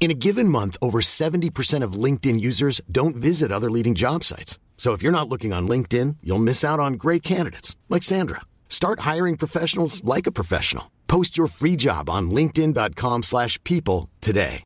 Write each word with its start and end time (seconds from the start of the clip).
In 0.00 0.10
a 0.10 0.20
given 0.26 0.50
month, 0.50 0.76
over 0.82 1.00
70% 1.00 1.82
of 1.82 1.94
LinkedIn 1.94 2.38
users 2.38 2.82
don't 2.92 3.16
visit 3.16 3.50
other 3.50 3.70
leading 3.70 3.94
job 3.94 4.22
sites. 4.22 4.58
So 4.76 4.92
if 4.92 5.02
you're 5.02 5.18
not 5.18 5.30
looking 5.30 5.54
on 5.54 5.66
LinkedIn, 5.66 6.16
you'll 6.22 6.38
miss 6.38 6.62
out 6.62 6.78
on 6.78 6.94
great 6.94 7.22
candidates 7.22 7.74
like 7.88 8.02
Sandra. 8.02 8.42
Start 8.68 9.00
hiring 9.00 9.38
professionals 9.38 10.04
like 10.04 10.26
a 10.26 10.32
professional. 10.32 10.90
Post 11.08 11.38
your 11.38 11.46
free 11.46 11.76
job 11.76 12.10
on 12.10 12.30
linkedin.com/people 12.30 14.10
today. 14.20 14.62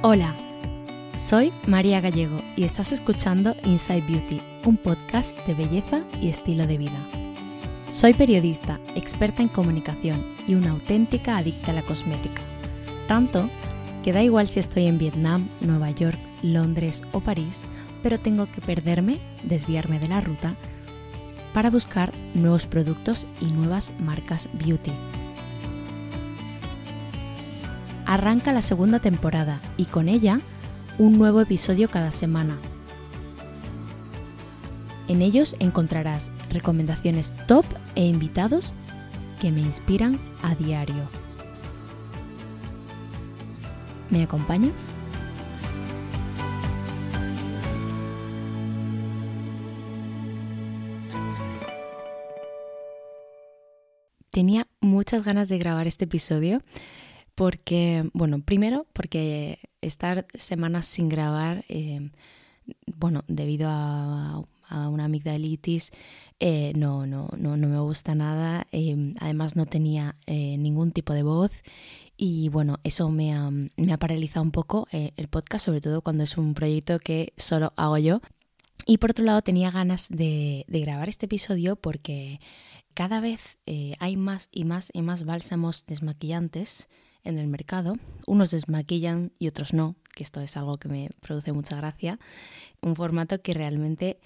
Hola, 0.00 0.32
soy 1.16 1.52
María 1.66 2.00
Gallego 2.00 2.40
y 2.56 2.62
estás 2.62 2.92
escuchando 2.92 3.56
Inside 3.64 4.06
Beauty, 4.06 4.40
un 4.64 4.76
podcast 4.76 5.36
de 5.44 5.54
belleza 5.54 6.04
y 6.20 6.28
estilo 6.28 6.68
de 6.68 6.78
vida. 6.78 7.27
Soy 7.88 8.12
periodista, 8.12 8.78
experta 8.94 9.40
en 9.40 9.48
comunicación 9.48 10.22
y 10.46 10.56
una 10.56 10.72
auténtica 10.72 11.38
adicta 11.38 11.70
a 11.70 11.74
la 11.74 11.80
cosmética. 11.80 12.42
Tanto 13.06 13.48
que 14.04 14.12
da 14.12 14.22
igual 14.22 14.46
si 14.46 14.60
estoy 14.60 14.84
en 14.84 14.98
Vietnam, 14.98 15.48
Nueva 15.62 15.90
York, 15.92 16.18
Londres 16.42 17.02
o 17.12 17.20
París, 17.20 17.62
pero 18.02 18.20
tengo 18.20 18.44
que 18.52 18.60
perderme, 18.60 19.20
desviarme 19.42 19.98
de 20.00 20.08
la 20.08 20.20
ruta, 20.20 20.54
para 21.54 21.70
buscar 21.70 22.12
nuevos 22.34 22.66
productos 22.66 23.26
y 23.40 23.46
nuevas 23.46 23.94
marcas 23.98 24.50
beauty. 24.52 24.92
Arranca 28.04 28.52
la 28.52 28.60
segunda 28.60 28.98
temporada 28.98 29.60
y 29.78 29.86
con 29.86 30.10
ella 30.10 30.40
un 30.98 31.16
nuevo 31.16 31.40
episodio 31.40 31.88
cada 31.88 32.12
semana. 32.12 32.58
En 35.08 35.22
ellos 35.22 35.56
encontrarás 35.58 36.30
recomendaciones 36.50 37.32
top 37.46 37.64
e 37.94 38.04
invitados 38.06 38.74
que 39.40 39.52
me 39.52 39.60
inspiran 39.60 40.18
a 40.42 40.54
diario. 40.54 41.08
¿Me 44.10 44.22
acompañas? 44.22 44.86
Tenía 54.30 54.68
muchas 54.80 55.24
ganas 55.24 55.48
de 55.48 55.58
grabar 55.58 55.86
este 55.88 56.04
episodio 56.04 56.62
porque, 57.34 58.08
bueno, 58.14 58.40
primero 58.40 58.86
porque 58.92 59.58
estar 59.80 60.26
semanas 60.34 60.86
sin 60.86 61.08
grabar, 61.08 61.64
eh, 61.68 62.10
bueno, 62.96 63.24
debido 63.26 63.68
a, 63.70 64.44
a 64.68 64.88
una 64.88 65.04
amigdalitis, 65.04 65.90
eh, 66.40 66.72
no, 66.76 67.06
no, 67.06 67.28
no, 67.36 67.56
no, 67.56 67.68
me 67.68 67.80
gusta 67.80 68.14
nada. 68.14 68.66
Eh, 68.72 69.14
además 69.20 69.56
no 69.56 69.66
tenía 69.66 70.14
eh, 70.26 70.56
ningún 70.58 70.92
tipo 70.92 71.12
de 71.12 71.22
voz 71.22 71.50
y 72.16 72.48
bueno, 72.48 72.78
eso 72.84 73.08
me 73.08 73.32
ha, 73.34 73.50
me 73.50 73.92
ha 73.92 73.98
paralizado 73.98 74.42
un 74.42 74.50
poco 74.50 74.88
el 74.90 75.28
podcast, 75.28 75.66
sobre 75.66 75.80
todo 75.80 76.02
cuando 76.02 76.24
es 76.24 76.36
un 76.36 76.54
proyecto 76.54 76.98
que 76.98 77.32
solo 77.36 77.72
hago 77.76 77.98
yo. 77.98 78.20
Y 78.86 78.98
por 78.98 79.10
otro 79.10 79.24
lado 79.24 79.42
tenía 79.42 79.70
ganas 79.70 80.08
de, 80.08 80.64
de 80.68 80.80
grabar 80.80 81.08
este 81.08 81.26
episodio 81.26 81.76
porque 81.76 82.40
cada 82.94 83.20
vez 83.20 83.58
hay 84.00 84.16
más 84.16 84.48
y 84.50 84.64
más 84.64 84.90
y 84.92 85.02
más 85.02 85.24
bálsamos 85.24 85.86
desmaquillantes 85.86 86.88
en 87.24 87.38
el 87.38 87.46
mercado. 87.46 87.96
Unos 88.26 88.50
desmaquillan 88.50 89.32
y 89.38 89.48
otros 89.48 89.72
no, 89.72 89.96
que 90.14 90.24
esto 90.24 90.40
es 90.40 90.56
algo 90.56 90.76
que 90.76 90.88
me 90.88 91.10
produce 91.20 91.52
mucha 91.52 91.76
gracia. 91.76 92.18
Un 92.80 92.96
formato 92.96 93.40
que 93.42 93.54
realmente 93.54 94.18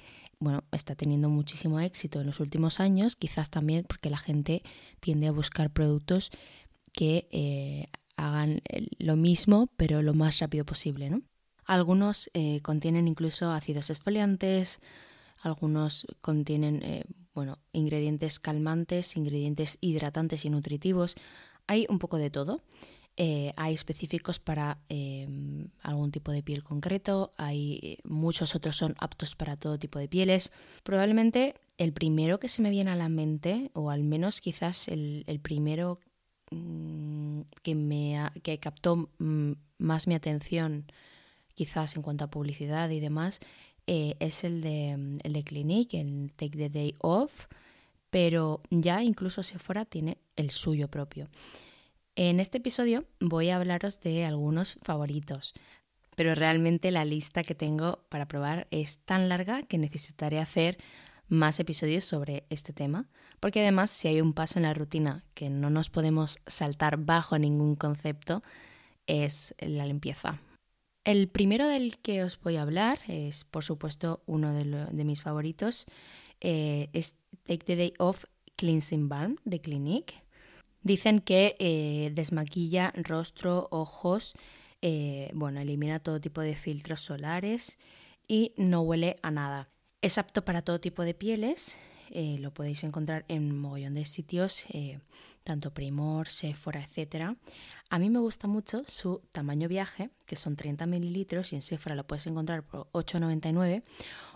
bueno, 0.43 0.65
está 0.73 0.97
teniendo 0.97 1.29
muchísimo 1.29 1.79
éxito 1.79 2.21
en 2.21 2.27
los 2.27 2.41
últimos 2.41 2.81
años, 2.81 3.15
quizás 3.15 3.49
también 3.49 3.85
porque 3.89 4.11
la 4.11 4.19
gente 4.19 4.63
tiende 4.99 5.29
a 5.29 5.33
buscar 5.33 5.71
productos 5.71 6.31
que 6.93 7.29
eh, 7.31 7.87
hagan 8.17 8.61
lo 8.99 9.15
mismo, 9.17 9.69
pero 9.77 10.03
lo 10.03 10.15
más 10.15 10.41
rápido 10.41 10.65
posible. 10.65 11.11
¿no? 11.11 11.23
Algunos 11.65 12.29
eh, 12.35 12.61
contienen 12.63 13.07
incluso 13.07 13.53
ácidos 13.53 13.89
exfoliantes, 13.91 14.81
algunos 15.43 16.07
contienen 16.21 16.83
eh, 16.83 17.05
bueno, 17.35 17.59
ingredientes 17.73 18.41
calmantes, 18.41 19.17
ingredientes 19.17 19.79
hidratantes 19.81 20.45
y 20.45 20.51
nutritivos. 20.51 21.15
Hay 21.69 21.87
un 21.89 22.01
poco 22.01 22.17
de 22.19 22.31
todo. 22.31 22.63
Eh, 23.25 23.53
hay 23.57 23.73
específicos 23.73 24.41
para 24.41 24.79
em, 24.89 25.69
algún 25.81 26.11
tipo 26.11 26.33
de 26.33 26.43
piel 26.43 26.65
concreto, 26.65 27.31
hay 27.37 27.79
eh, 27.81 27.99
muchos 28.03 28.57
otros 28.57 28.75
son 28.75 28.97
aptos 28.99 29.37
para 29.37 29.57
todo 29.57 29.79
tipo 29.79 30.01
de 30.01 30.09
pieles. 30.09 30.51
Probablemente 30.83 31.55
el 31.79 31.93
primero 31.93 32.41
que 32.41 32.49
se 32.49 32.63
me 32.63 32.71
viene 32.71 32.91
a 32.91 32.97
la 32.97 33.09
mente, 33.09 33.71
o 33.75 33.91
al 33.91 34.03
menos 34.03 34.41
quizás 34.41 34.89
el, 34.89 35.25
primero 35.41 36.01
mm, 36.51 37.43
que 37.63 37.77
me 37.77 38.29
que 38.43 38.59
captó 38.59 39.09
mm, 39.19 39.53
más 39.79 40.09
mi 40.09 40.17
atención, 40.17 40.91
quizás 41.55 41.95
en 41.95 42.03
cuanto 42.03 42.25
a 42.25 42.31
publicidad 42.31 42.91
y 42.91 42.99
demás, 42.99 43.39
eh, 43.87 44.17
es 44.19 44.43
el 44.43 44.63
de, 44.63 45.19
el 45.23 45.33
de 45.33 45.45
Clinique, 45.45 46.01
el 46.01 46.33
Take 46.35 46.59
the 46.59 46.71
Day 46.71 46.95
Off, 46.99 47.47
pero 48.11 48.63
ya 48.71 49.01
incluso 49.05 49.45
si 49.45 49.59
fuera 49.59 49.85
tiene 49.85 50.19
el 50.35 50.51
suyo 50.51 50.89
propio. 50.89 51.29
En 52.15 52.41
este 52.41 52.59
episodio 52.59 53.07
voy 53.21 53.49
a 53.49 53.57
hablaros 53.57 54.01
de 54.01 54.27
algunos 54.27 54.79
favoritos, 54.83 55.55
pero 56.15 56.35
realmente 56.35 56.91
la 56.91 57.07
lista 57.07 57.43
que 57.43 57.55
tengo 57.55 58.05
para 58.11 58.29
probar 58.29 58.69
es 58.71 58.99
tan 58.99 59.31
larga 59.31 59.63
que 59.63 59.79
necesitaré 59.79 60.39
hacer 60.39 60.77
más 61.29 61.59
episodios 61.59 62.05
sobre 62.05 62.45
este 62.51 62.75
tema, 62.75 63.09
porque 63.41 63.63
además 63.63 63.91
si 63.91 64.09
hay 64.09 64.21
un 64.21 64.35
paso 64.35 64.59
en 64.59 64.65
la 64.65 64.75
rutina 64.75 65.25
que 65.33 65.49
no 65.49 65.71
nos 65.71 65.89
podemos 65.89 66.39
saltar 66.47 66.99
bajo 66.99 67.39
ningún 67.39 67.77
concepto, 67.77 68.43
es 69.07 69.55
la 69.59 69.87
limpieza. 69.87 70.39
El 71.05 71.29
primero 71.29 71.67
del 71.67 71.97
que 71.99 72.25
os 72.25 72.39
voy 72.39 72.57
a 72.57 72.63
hablar 72.63 72.99
es, 73.09 73.45
por 73.45 73.65
supuesto, 73.65 74.23
uno 74.27 74.53
de, 74.53 75.05
mis 75.05 75.23
favoritos, 75.23 75.87
eh, 76.43 76.91
es 76.93 77.17
Take 77.45 77.65
the 77.65 77.77
Day 77.77 77.95
Off 77.99 78.27
Cleansing 78.57 79.09
Balm 79.09 79.37
de 79.45 79.63
Clinique. 79.63 80.23
Dicen 80.83 81.21
que 81.21 81.55
eh, 81.59 82.11
desmaquilla 82.15 82.93
rostro, 82.97 83.69
ojos, 83.71 84.35
eh, 84.81 85.31
bueno, 85.33 85.61
elimina 85.61 86.01
todo 86.01 86.21
tipo 86.21 86.41
de 86.41 86.57
filtros 86.57 87.01
solares 87.01 87.79
y 88.27 88.53
no 88.57 88.81
huele 88.83 89.17
a 89.23 89.31
nada. 89.31 89.69
Es 90.01 90.19
apto 90.19 90.45
para 90.45 90.63
todo 90.63 90.81
tipo 90.81 91.05
de 91.05 91.15
pieles, 91.15 91.79
eh, 92.11 92.37
lo 92.41 92.53
podéis 92.53 92.83
encontrar 92.83 93.25
en 93.29 93.57
mogollón 93.57 93.95
de 93.95 94.05
sitios, 94.05 94.65
tanto 95.45 95.73
Primor, 95.73 96.29
Sephora, 96.29 96.85
etc. 96.85 97.37
A 97.89 97.99
mí 97.99 98.11
me 98.11 98.19
gusta 98.19 98.49
mucho 98.49 98.83
su 98.87 99.23
tamaño 99.33 99.69
viaje, 99.69 100.11
que 100.27 100.37
son 100.37 100.57
30 100.57 100.87
mililitros 100.87 101.53
y 101.53 101.57
en 101.57 101.63
Sephora 101.63 101.95
lo 101.95 102.07
puedes 102.07 102.27
encontrar 102.27 102.65
por 102.65 102.89
8,99 102.93 103.83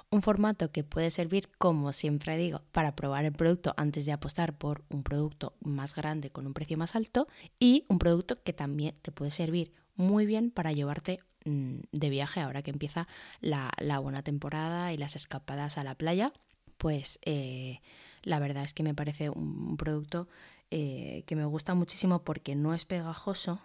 Un 0.08 0.22
formato 0.22 0.70
que 0.70 0.84
puede 0.84 1.10
servir, 1.10 1.48
como 1.58 1.92
siempre 1.92 2.36
digo, 2.36 2.62
para 2.70 2.94
probar 2.94 3.24
el 3.24 3.32
producto 3.32 3.74
antes 3.76 4.06
de 4.06 4.12
apostar 4.12 4.56
por 4.56 4.84
un 4.88 5.02
producto 5.02 5.54
más 5.60 5.96
grande 5.96 6.30
con 6.30 6.46
un 6.46 6.54
precio 6.54 6.78
más 6.78 6.94
alto 6.94 7.26
y 7.58 7.84
un 7.88 7.98
producto 7.98 8.40
que 8.42 8.52
también 8.52 8.94
te 9.02 9.10
puede 9.10 9.32
servir 9.32 9.72
muy 9.96 10.24
bien 10.24 10.52
para 10.52 10.70
llevarte 10.70 11.18
mm, 11.44 11.78
de 11.90 12.10
viaje 12.10 12.40
ahora 12.40 12.62
que 12.62 12.70
empieza 12.70 13.08
la, 13.40 13.72
buena 14.00 14.22
temporada 14.22 14.92
y 14.92 14.96
las 14.96 15.16
escapadas 15.16 15.76
a 15.76 15.82
la 15.82 15.96
playa. 15.96 16.32
Pues 16.78 17.18
eh, 17.22 17.80
la 18.22 18.38
verdad 18.38 18.62
es 18.62 18.74
que 18.74 18.84
me 18.84 18.94
parece 18.94 19.28
un, 19.28 19.76
producto 19.76 20.28
eh, 20.70 21.24
que 21.26 21.34
me 21.34 21.46
gusta 21.46 21.74
muchísimo 21.74 22.22
porque 22.22 22.54
no 22.54 22.74
es 22.74 22.84
pegajoso, 22.84 23.60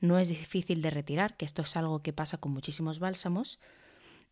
no 0.00 0.18
es 0.18 0.28
difícil 0.28 0.82
de 0.82 0.90
retirar, 0.90 1.36
que 1.38 1.46
esto 1.46 1.62
es 1.62 1.76
algo 1.76 2.00
que 2.00 2.12
pasa 2.12 2.36
con 2.36 2.52
muchísimos 2.52 2.98
bálsamos 2.98 3.58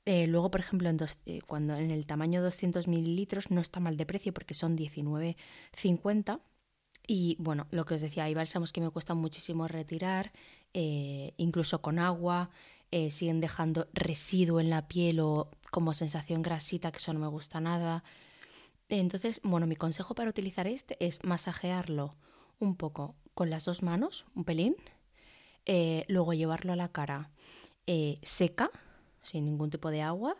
eh, 0.09 0.29
luego, 0.29 0.53
por 0.53 0.61
ejemplo, 0.61 0.89
en, 0.89 0.99
eh, 1.27 1.41
cuando 1.47 1.75
en 1.75 1.91
el 1.91 2.07
tamaño 2.07 2.41
200 2.41 2.87
mililitros 2.87 3.51
no 3.51 3.61
está 3.61 3.81
mal 3.81 3.97
de 3.97 4.07
precio 4.07 4.33
porque 4.33 4.55
son 4.55 4.77
19,50. 4.77 6.41
Y 7.09 7.37
bueno, 7.41 7.67
lo 7.73 7.85
que 7.85 7.95
os 7.95 8.01
decía, 8.01 8.25
hay 8.25 8.35
bálsamos 8.35 8.73
que 8.73 8.81
me 8.81 8.91
cuestan 8.91 9.19
muchísimo 9.19 9.67
retirar, 9.67 10.33
eh, 10.75 11.35
incluso 11.37 11.83
con 11.83 11.99
agua, 11.99 12.51
siguen 13.11 13.41
dejando 13.41 13.89
residuo 13.93 14.59
en 14.59 14.71
la 14.71 14.89
piel 14.89 15.21
o 15.21 15.51
como 15.71 15.93
sensación 15.93 16.41
grasita, 16.41 16.91
que 16.91 16.97
eso 16.97 17.13
no 17.13 17.21
me 17.21 17.27
gusta 17.27 17.61
nada. 17.61 18.05
Entonces, 18.89 19.41
bueno, 19.45 19.67
mi 19.67 19.77
consejo 19.77 20.15
para 20.15 20.31
utilizar 20.31 20.67
este 20.67 20.97
es 21.05 21.23
masajearlo 21.23 22.17
un 22.59 22.75
poco 22.75 23.15
con 23.35 23.51
las 23.51 23.67
dos 23.67 23.83
manos, 23.83 24.25
un 24.35 24.45
pelín, 24.45 24.77
luego 26.09 26.33
llevarlo 26.33 26.73
a 26.73 26.77
la 26.77 26.91
cara 26.91 27.33
seca, 28.23 28.71
sin 29.27 29.45
ningún 29.45 29.71
tipo 29.71 29.91
de 29.91 30.03
agua, 30.03 30.37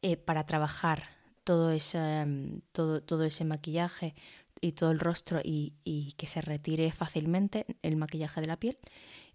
eh, 0.00 0.16
para 0.16 0.46
trabajar 0.46 1.04
todo 1.44 1.70
ese, 1.70 2.24
mm, 2.26 2.62
todo, 2.72 3.02
todo 3.02 3.24
ese 3.24 3.44
maquillaje 3.44 4.14
y 4.60 4.72
todo 4.72 4.90
el 4.90 5.00
rostro 5.00 5.40
y, 5.42 5.74
que 6.16 6.26
se 6.26 6.40
retire 6.40 6.92
fácilmente 6.92 7.66
el 7.82 7.96
maquillaje 7.96 8.40
de 8.40 8.46
la 8.46 8.56
piel. 8.56 8.78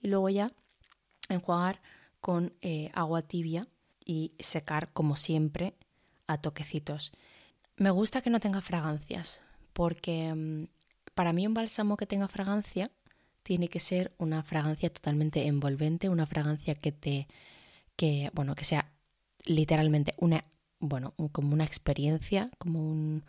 Y 0.02 0.08
luego 0.08 0.30
ya 0.30 0.52
enjuagar 1.30 1.82
con 2.22 2.54
eh, 2.62 2.90
agua 2.94 3.22
tibia 3.22 3.68
y 4.06 4.32
secar 4.40 4.92
como 4.94 5.18
siempre 5.18 5.76
a 6.28 6.40
toquecitos. 6.40 7.12
Me 7.76 7.92
gusta 7.92 8.22
que 8.22 8.30
no 8.30 8.40
tenga 8.40 8.62
fragancias 8.62 9.42
porque 9.74 10.34
mm, 10.34 10.68
para 11.14 11.34
mí 11.34 11.46
un 11.46 11.54
bálsamo 11.54 11.98
que 11.98 12.08
tenga 12.08 12.28
fragancia 12.28 12.90
tiene 13.44 13.68
que 13.70 13.80
ser 13.80 14.14
una 14.18 14.44
fragancia 14.44 14.90
totalmente 14.92 15.48
envolvente, 15.48 16.10
una 16.10 16.26
fragancia 16.26 16.76
que 16.76 16.92
te 16.92 17.28
que, 17.98 18.30
bueno, 18.34 18.56
que 18.56 18.64
sea 18.64 18.94
literalmente 19.44 20.14
una, 20.18 20.46
bueno, 20.80 21.14
como 21.34 21.54
una 21.54 21.66
experiencia, 21.66 22.50
como 22.58 22.80
un, 22.80 23.24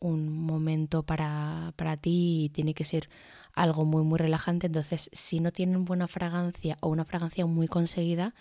momento 0.00 1.02
para, 1.02 1.72
ti 2.00 2.44
y 2.44 2.48
tiene 2.50 2.74
que 2.74 2.84
ser 2.84 3.08
algo 3.54 3.84
muy, 3.84 4.04
muy 4.04 4.18
relajante. 4.18 4.68
Entonces, 4.68 5.10
si 5.12 5.40
no 5.40 5.52
tienen 5.52 5.84
buena 5.84 6.06
fragancia 6.06 6.78
o 6.80 6.88
una 6.88 7.04
fragancia 7.04 7.44
muy 7.46 7.66
conseguida, 7.66 8.34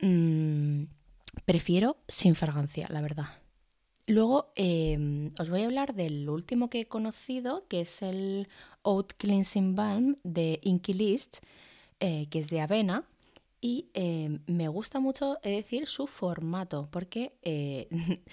mm, 0.00 0.84
prefiero 1.44 1.98
sin 2.08 2.34
fragancia, 2.34 2.88
la 2.90 3.00
verdad. 3.00 3.28
Luego 4.08 4.52
em, 4.56 5.30
os 5.38 5.50
voy 5.50 5.62
a 5.62 5.66
hablar 5.66 5.94
del 5.94 6.28
último 6.28 6.68
que 6.68 6.80
he 6.80 6.86
conocido, 6.86 7.68
que 7.68 7.82
es 7.82 8.02
el 8.02 8.48
Oat 8.82 9.12
Cleansing 9.18 9.76
Balm 9.76 10.16
de 10.24 10.58
Inky 10.62 10.94
List, 10.94 11.38
eh, 12.00 12.26
que 12.30 12.40
es 12.40 12.48
de 12.48 12.60
avena 12.60 13.04
y 13.60 13.90
eh, 13.94 14.38
me 14.46 14.68
gusta 14.68 15.00
mucho 15.00 15.38
decir 15.42 15.86
su 15.86 16.06
formato 16.06 16.88
porque 16.90 17.36
eh, 17.42 17.88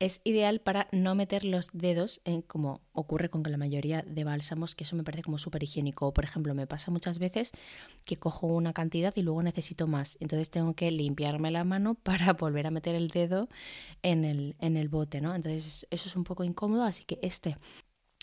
es 0.00 0.20
ideal 0.24 0.60
para 0.60 0.88
no 0.92 1.14
meter 1.14 1.44
los 1.44 1.70
dedos 1.72 2.20
en 2.24 2.42
como 2.42 2.80
ocurre 2.92 3.30
con 3.30 3.42
la 3.44 3.56
mayoría 3.56 4.02
de 4.02 4.24
bálsamos, 4.24 4.74
que 4.74 4.84
eso 4.84 4.96
me 4.96 5.04
parece 5.04 5.22
como 5.22 5.38
súper 5.38 5.62
higiénico. 5.62 6.12
Por 6.12 6.24
ejemplo, 6.24 6.54
me 6.54 6.66
pasa 6.66 6.90
muchas 6.90 7.18
veces 7.18 7.52
que 8.04 8.16
cojo 8.16 8.48
una 8.48 8.72
cantidad 8.72 9.14
y 9.16 9.22
luego 9.22 9.42
necesito 9.42 9.86
más. 9.86 10.18
Entonces 10.20 10.50
tengo 10.50 10.74
que 10.74 10.90
limpiarme 10.90 11.50
la 11.50 11.64
mano 11.64 11.94
para 12.02 12.32
volver 12.32 12.66
a 12.66 12.70
meter 12.70 12.94
el 12.94 13.08
dedo 13.08 13.48
en 14.02 14.24
el, 14.24 14.56
en 14.58 14.76
el 14.76 14.88
bote, 14.88 15.20
¿no? 15.20 15.34
Entonces 15.34 15.86
eso 15.90 16.08
es 16.08 16.16
un 16.16 16.24
poco 16.24 16.44
incómodo, 16.44 16.82
así 16.84 17.04
que 17.04 17.18
este 17.22 17.56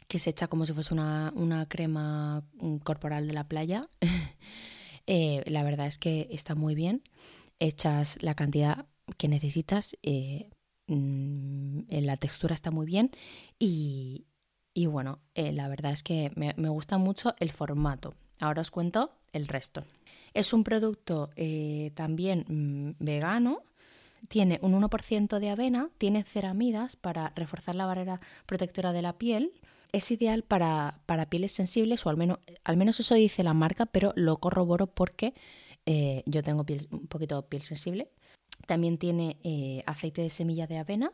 que 0.07 0.19
se 0.19 0.31
echa 0.31 0.49
como 0.49 0.65
si 0.65 0.73
fuese 0.73 0.93
una, 0.93 1.31
una 1.37 1.65
crema 1.65 2.43
mm, 2.55 2.77
corporal 2.77 3.27
de 3.27 3.33
la 3.33 3.45
playa. 3.45 3.87
Eh, 5.07 5.43
la 5.47 5.63
verdad 5.63 5.87
es 5.87 5.97
que 5.97 6.27
está 6.31 6.55
muy 6.55 6.75
bien. 6.75 7.03
Echas 7.59 8.17
la 8.21 8.35
cantidad 8.35 8.85
que 9.17 9.27
necesitas, 9.27 9.97
eh, 10.03 10.49
mm, 10.87 11.81
la 11.89 12.17
textura 12.17 12.53
está 12.53 12.71
muy 12.71 12.85
bien 12.85 13.11
y, 13.59 14.25
bueno, 14.87 15.19
eh, 15.35 15.51
la 15.51 15.67
verdad 15.67 15.91
es 15.91 16.03
que 16.03 16.31
me, 16.35 16.53
gusta 16.69 16.97
mucho 16.97 17.35
el 17.39 17.51
formato. 17.51 18.15
Ahora 18.39 18.61
os 18.61 18.71
cuento 18.71 19.11
el 19.33 19.47
resto. 19.47 19.83
Es 20.33 20.53
un 20.53 20.63
producto 20.63 21.29
también 21.93 22.45
mm, 22.47 23.03
vegano, 23.03 23.63
tiene 24.27 24.59
un 24.61 24.73
1% 24.73 25.39
de 25.39 25.49
avena, 25.49 25.89
tiene 25.97 26.23
ceramidas 26.23 26.95
para 26.95 27.33
reforzar 27.35 27.75
la 27.75 27.85
barrera 27.85 28.21
protectora 28.45 28.93
de 28.93 29.01
la 29.01 29.17
piel 29.17 29.51
es 29.91 30.11
ideal 30.11 30.43
para, 30.43 31.01
pieles 31.29 31.51
sensibles, 31.51 32.05
o 32.05 32.09
al 32.09 32.17
menos, 32.17 32.39
al 32.63 32.77
menos 32.77 32.99
eso 32.99 33.15
dice 33.15 33.43
la 33.43 33.53
marca, 33.53 33.85
pero 33.85 34.13
lo 34.15 34.37
corroboro 34.37 34.87
porque 34.87 35.33
eh, 35.85 36.23
yo 36.25 36.43
tengo 36.43 36.65
un 36.91 37.07
poquito 37.07 37.47
piel 37.47 37.61
sensible. 37.61 38.09
También 38.67 38.97
tiene 38.97 39.37
eh, 39.43 39.83
aceite 39.85 40.21
de 40.21 40.29
semilla 40.29 40.67
de 40.67 40.77
avena 40.77 41.11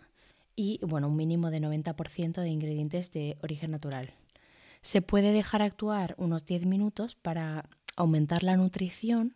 y 0.56 0.80
bueno, 0.84 1.08
un 1.08 1.16
mínimo 1.16 1.50
de 1.50 1.62
90% 1.62 2.42
de 2.42 2.50
ingredientes 2.50 3.12
de 3.12 3.38
origen 3.42 3.72
natural. 3.72 4.14
Se 4.82 5.02
puede 5.02 5.32
dejar 5.32 5.62
actuar 5.62 6.16
unos 6.18 6.46
10 6.46 6.66
minutos 6.66 7.16
para 7.16 7.70
aumentar 7.96 8.44
la 8.44 8.58
nutrición. 8.58 9.36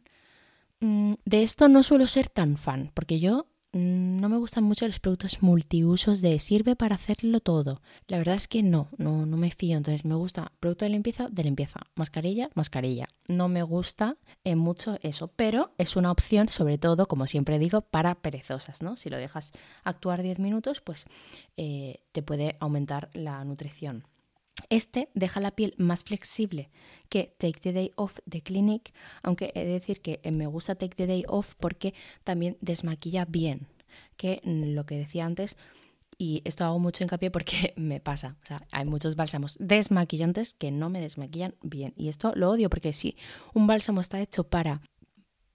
Mm, 0.81 1.13
de 1.25 1.43
esto 1.43 1.67
no 1.67 1.83
suelo 1.83 2.07
ser 2.07 2.29
tan 2.29 2.57
fan, 2.57 2.91
porque 2.93 3.19
yo 3.19 3.47
no 3.73 4.27
me 4.27 4.37
gustan 4.37 4.65
mucho 4.65 4.85
los 4.85 4.99
productos 4.99 5.41
multiusos 5.41 6.19
de 6.19 6.39
sirve 6.39 6.75
para 6.75 6.95
hacerlo 6.95 7.39
todo. 7.39 7.81
La 8.07 8.17
verdad 8.17 8.35
es 8.35 8.47
que 8.47 8.63
no, 8.63 8.89
no, 8.97 9.25
no 9.25 9.37
me 9.37 9.51
fío. 9.51 9.77
Entonces 9.77 10.03
me 10.03 10.15
gusta 10.15 10.51
producto 10.59 10.85
de 10.85 10.89
limpieza, 10.89 11.29
de 11.29 11.43
limpieza. 11.43 11.79
Mascarilla, 11.95 12.49
mascarilla. 12.53 13.07
No 13.27 13.47
me 13.47 13.63
gusta 13.63 14.17
eh, 14.43 14.55
mucho 14.55 14.97
eso, 15.01 15.29
pero 15.29 15.71
es 15.77 15.95
una 15.95 16.11
opción, 16.11 16.49
sobre 16.49 16.77
todo, 16.77 17.07
como 17.07 17.27
siempre 17.27 17.59
digo, 17.59 17.81
para 17.81 18.15
perezosas, 18.15 18.81
¿no? 18.81 18.97
Si 18.97 19.09
lo 19.09 19.17
dejas 19.17 19.53
actuar 19.83 20.21
10 20.21 20.39
minutos, 20.39 20.81
pues 20.81 21.05
eh, 21.55 22.03
te 22.11 22.21
puede 22.21 22.57
aumentar 22.59 23.09
la 23.13 23.43
nutrición. 23.45 24.05
Este 24.69 25.09
deja 25.13 25.39
la 25.39 25.51
piel 25.51 25.73
más 25.77 26.03
flexible 26.03 26.69
que 27.09 27.35
Take 27.37 27.59
the 27.59 27.73
Day 27.73 27.91
Off 27.95 28.19
de 28.25 28.41
Clinique, 28.41 28.93
aunque 29.23 29.51
he 29.55 29.65
de 29.65 29.73
decir 29.73 30.01
que 30.01 30.19
me 30.31 30.47
gusta 30.47 30.75
Take 30.75 30.95
the 30.95 31.07
Day 31.07 31.23
Off 31.27 31.55
porque 31.59 31.93
también 32.23 32.57
desmaquilla 32.61 33.25
bien, 33.25 33.67
que 34.17 34.41
lo 34.43 34.85
que 34.85 34.97
decía 34.97 35.25
antes, 35.25 35.57
y 36.17 36.41
esto 36.45 36.65
hago 36.65 36.79
mucho 36.79 37.03
hincapié 37.03 37.31
porque 37.31 37.73
me 37.77 37.99
pasa, 37.99 38.37
o 38.43 38.45
sea, 38.45 38.67
hay 38.71 38.85
muchos 38.85 39.15
bálsamos 39.15 39.57
desmaquillantes 39.59 40.53
que 40.53 40.71
no 40.71 40.89
me 40.89 41.01
desmaquillan 41.01 41.55
bien, 41.61 41.93
y 41.97 42.09
esto 42.09 42.33
lo 42.35 42.49
odio 42.51 42.69
porque 42.69 42.93
si 42.93 43.17
un 43.53 43.67
bálsamo 43.67 44.01
está 44.01 44.19
hecho 44.21 44.43
para 44.43 44.81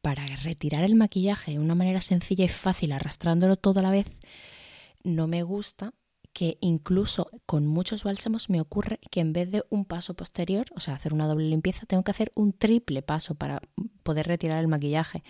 para 0.03 0.25
retirar 0.25 0.85
el 0.85 0.95
maquillaje 0.95 1.51
de 1.51 1.59
una 1.59 1.75
manera 1.75 2.01
sencilla 2.01 2.45
y 2.45 2.49
fácil, 2.49 2.93
arrastrándolo 2.93 3.57
todo 3.57 3.81
a 3.81 3.83
la 3.83 3.91
vez, 3.91 4.07
no 5.03 5.27
me 5.27 5.43
gusta 5.43 5.95
que 6.37 6.59
incluso 6.61 7.31
con 7.47 7.67
muchos 7.67 8.05
bálsamos 8.05 8.51
me 8.51 8.61
ocurre 8.61 9.01
que 9.11 9.21
en 9.21 9.33
vez 9.33 9.51
de 9.51 9.65
un 9.71 9.87
paso 9.87 10.13
posterior, 10.13 10.67
o 10.77 10.81
sea, 10.81 10.93
hacer 10.93 11.15
una 11.15 11.27
doble 11.27 11.49
limpieza, 11.49 11.87
tengo 11.87 12.05
que 12.05 12.11
hacer 12.11 12.31
un 12.35 12.53
triple 12.53 13.01
paso 13.01 13.37
para 13.37 13.63
poder 14.03 14.27
retirar 14.27 14.59
el 14.59 14.69
maquillaje. 14.69 15.25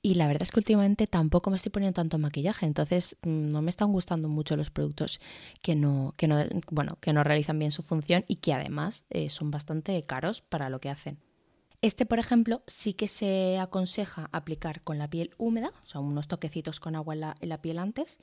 Y 0.00 0.14
la 0.14 0.26
verdad 0.26 0.44
es 0.44 0.50
que 0.50 0.60
últimamente 0.60 1.06
tampoco 1.06 1.50
me 1.50 1.56
estoy 1.56 1.68
poniendo 1.68 1.96
tanto 1.96 2.16
maquillaje, 2.16 2.64
entonces 2.64 3.18
mm, 3.20 3.50
no 3.50 3.60
me 3.60 3.68
están 3.68 3.92
gustando 3.92 4.30
mucho 4.30 4.56
los 4.56 4.70
productos 4.70 5.20
que 5.60 5.76
no, 5.76 6.14
que 6.16 6.26
no, 6.26 6.42
bueno, 6.70 6.96
que 7.02 7.12
no 7.12 7.22
realizan 7.22 7.58
bien 7.58 7.70
su 7.70 7.82
función 7.82 8.24
y 8.26 8.36
que 8.36 8.54
además 8.54 9.04
eh, 9.10 9.28
son 9.28 9.50
bastante 9.50 10.02
caros 10.06 10.40
para 10.40 10.70
lo 10.70 10.80
que 10.80 10.88
hacen. 10.88 11.18
Este, 11.82 12.06
por 12.06 12.18
ejemplo, 12.18 12.62
sí 12.66 12.94
que 12.94 13.08
se 13.08 13.58
aconseja 13.58 14.30
aplicar 14.32 14.80
con 14.80 14.96
la 14.96 15.10
piel 15.10 15.32
húmeda, 15.36 15.74
o 15.84 15.86
sea, 15.86 16.00
unos 16.00 16.28
toquecitos 16.28 16.80
con 16.80 16.96
agua 16.96 17.12
en 17.12 17.20
la, 17.20 17.36
en 17.40 17.50
la 17.50 17.60
piel 17.60 17.78
antes, 17.78 18.18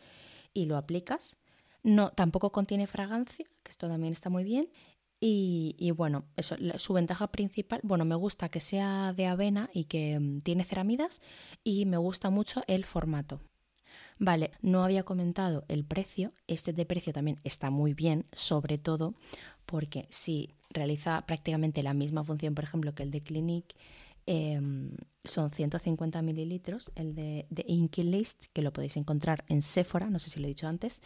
y 0.55 0.65
lo 0.65 0.77
aplicas 0.77 1.37
no, 1.83 2.11
tampoco 2.11 2.51
contiene 2.51 2.87
fragancia, 2.87 3.45
que 3.63 3.69
esto 3.69 3.87
también 3.87 4.13
está 4.13 4.29
muy 4.29 4.43
bien. 4.43 4.69
Y, 5.19 5.91
bueno, 5.95 6.25
eso, 6.35 6.55
su 6.77 6.93
ventaja 6.93 7.27
principal, 7.31 7.79
bueno, 7.83 8.05
me 8.05 8.13
gusta 8.13 8.49
que 8.49 8.59
sea 8.59 9.13
de 9.13 9.25
avena 9.25 9.67
y 9.73 9.85
que 9.85 10.19
mm, 10.19 10.41
tiene 10.41 10.63
ceramidas 10.63 11.21
y 11.63 11.85
me 11.85 11.97
gusta 11.97 12.29
mucho 12.29 12.61
el 12.67 12.85
formato. 12.85 13.41
Vale, 14.19 14.51
no 14.61 14.83
había 14.83 15.03
comentado 15.03 15.65
el 15.69 15.85
precio, 15.85 16.33
este 16.45 16.71
de 16.71 16.85
precio 16.85 17.13
también 17.13 17.39
está 17.43 17.71
muy 17.71 17.95
bien, 17.95 18.25
sobre 18.33 18.77
todo 18.77 19.15
porque 19.65 20.07
si 20.11 20.53
realiza 20.69 21.25
prácticamente 21.25 21.81
la 21.81 21.95
misma 21.95 22.23
función, 22.23 22.53
por 22.53 22.63
ejemplo, 22.63 22.93
que 22.93 23.03
el 23.03 23.11
de 23.11 23.21
Clinique, 23.21 23.75
Em, 24.29 24.91
son 25.23 25.49
150 25.51 26.21
mililitros, 26.21 26.91
el 26.95 27.15
de, 27.15 27.47
de 27.49 27.63
Inky 27.65 28.03
List, 28.03 28.47
que 28.51 28.61
lo 28.61 28.73
podéis 28.73 28.97
encontrar 28.97 29.45
en 29.47 29.61
Sephora, 29.61 30.09
no 30.09 30.19
sé 30.19 30.29
si 30.29 30.39
lo 30.41 30.45
he 30.45 30.49
dicho 30.49 30.67
antes, 30.67 31.01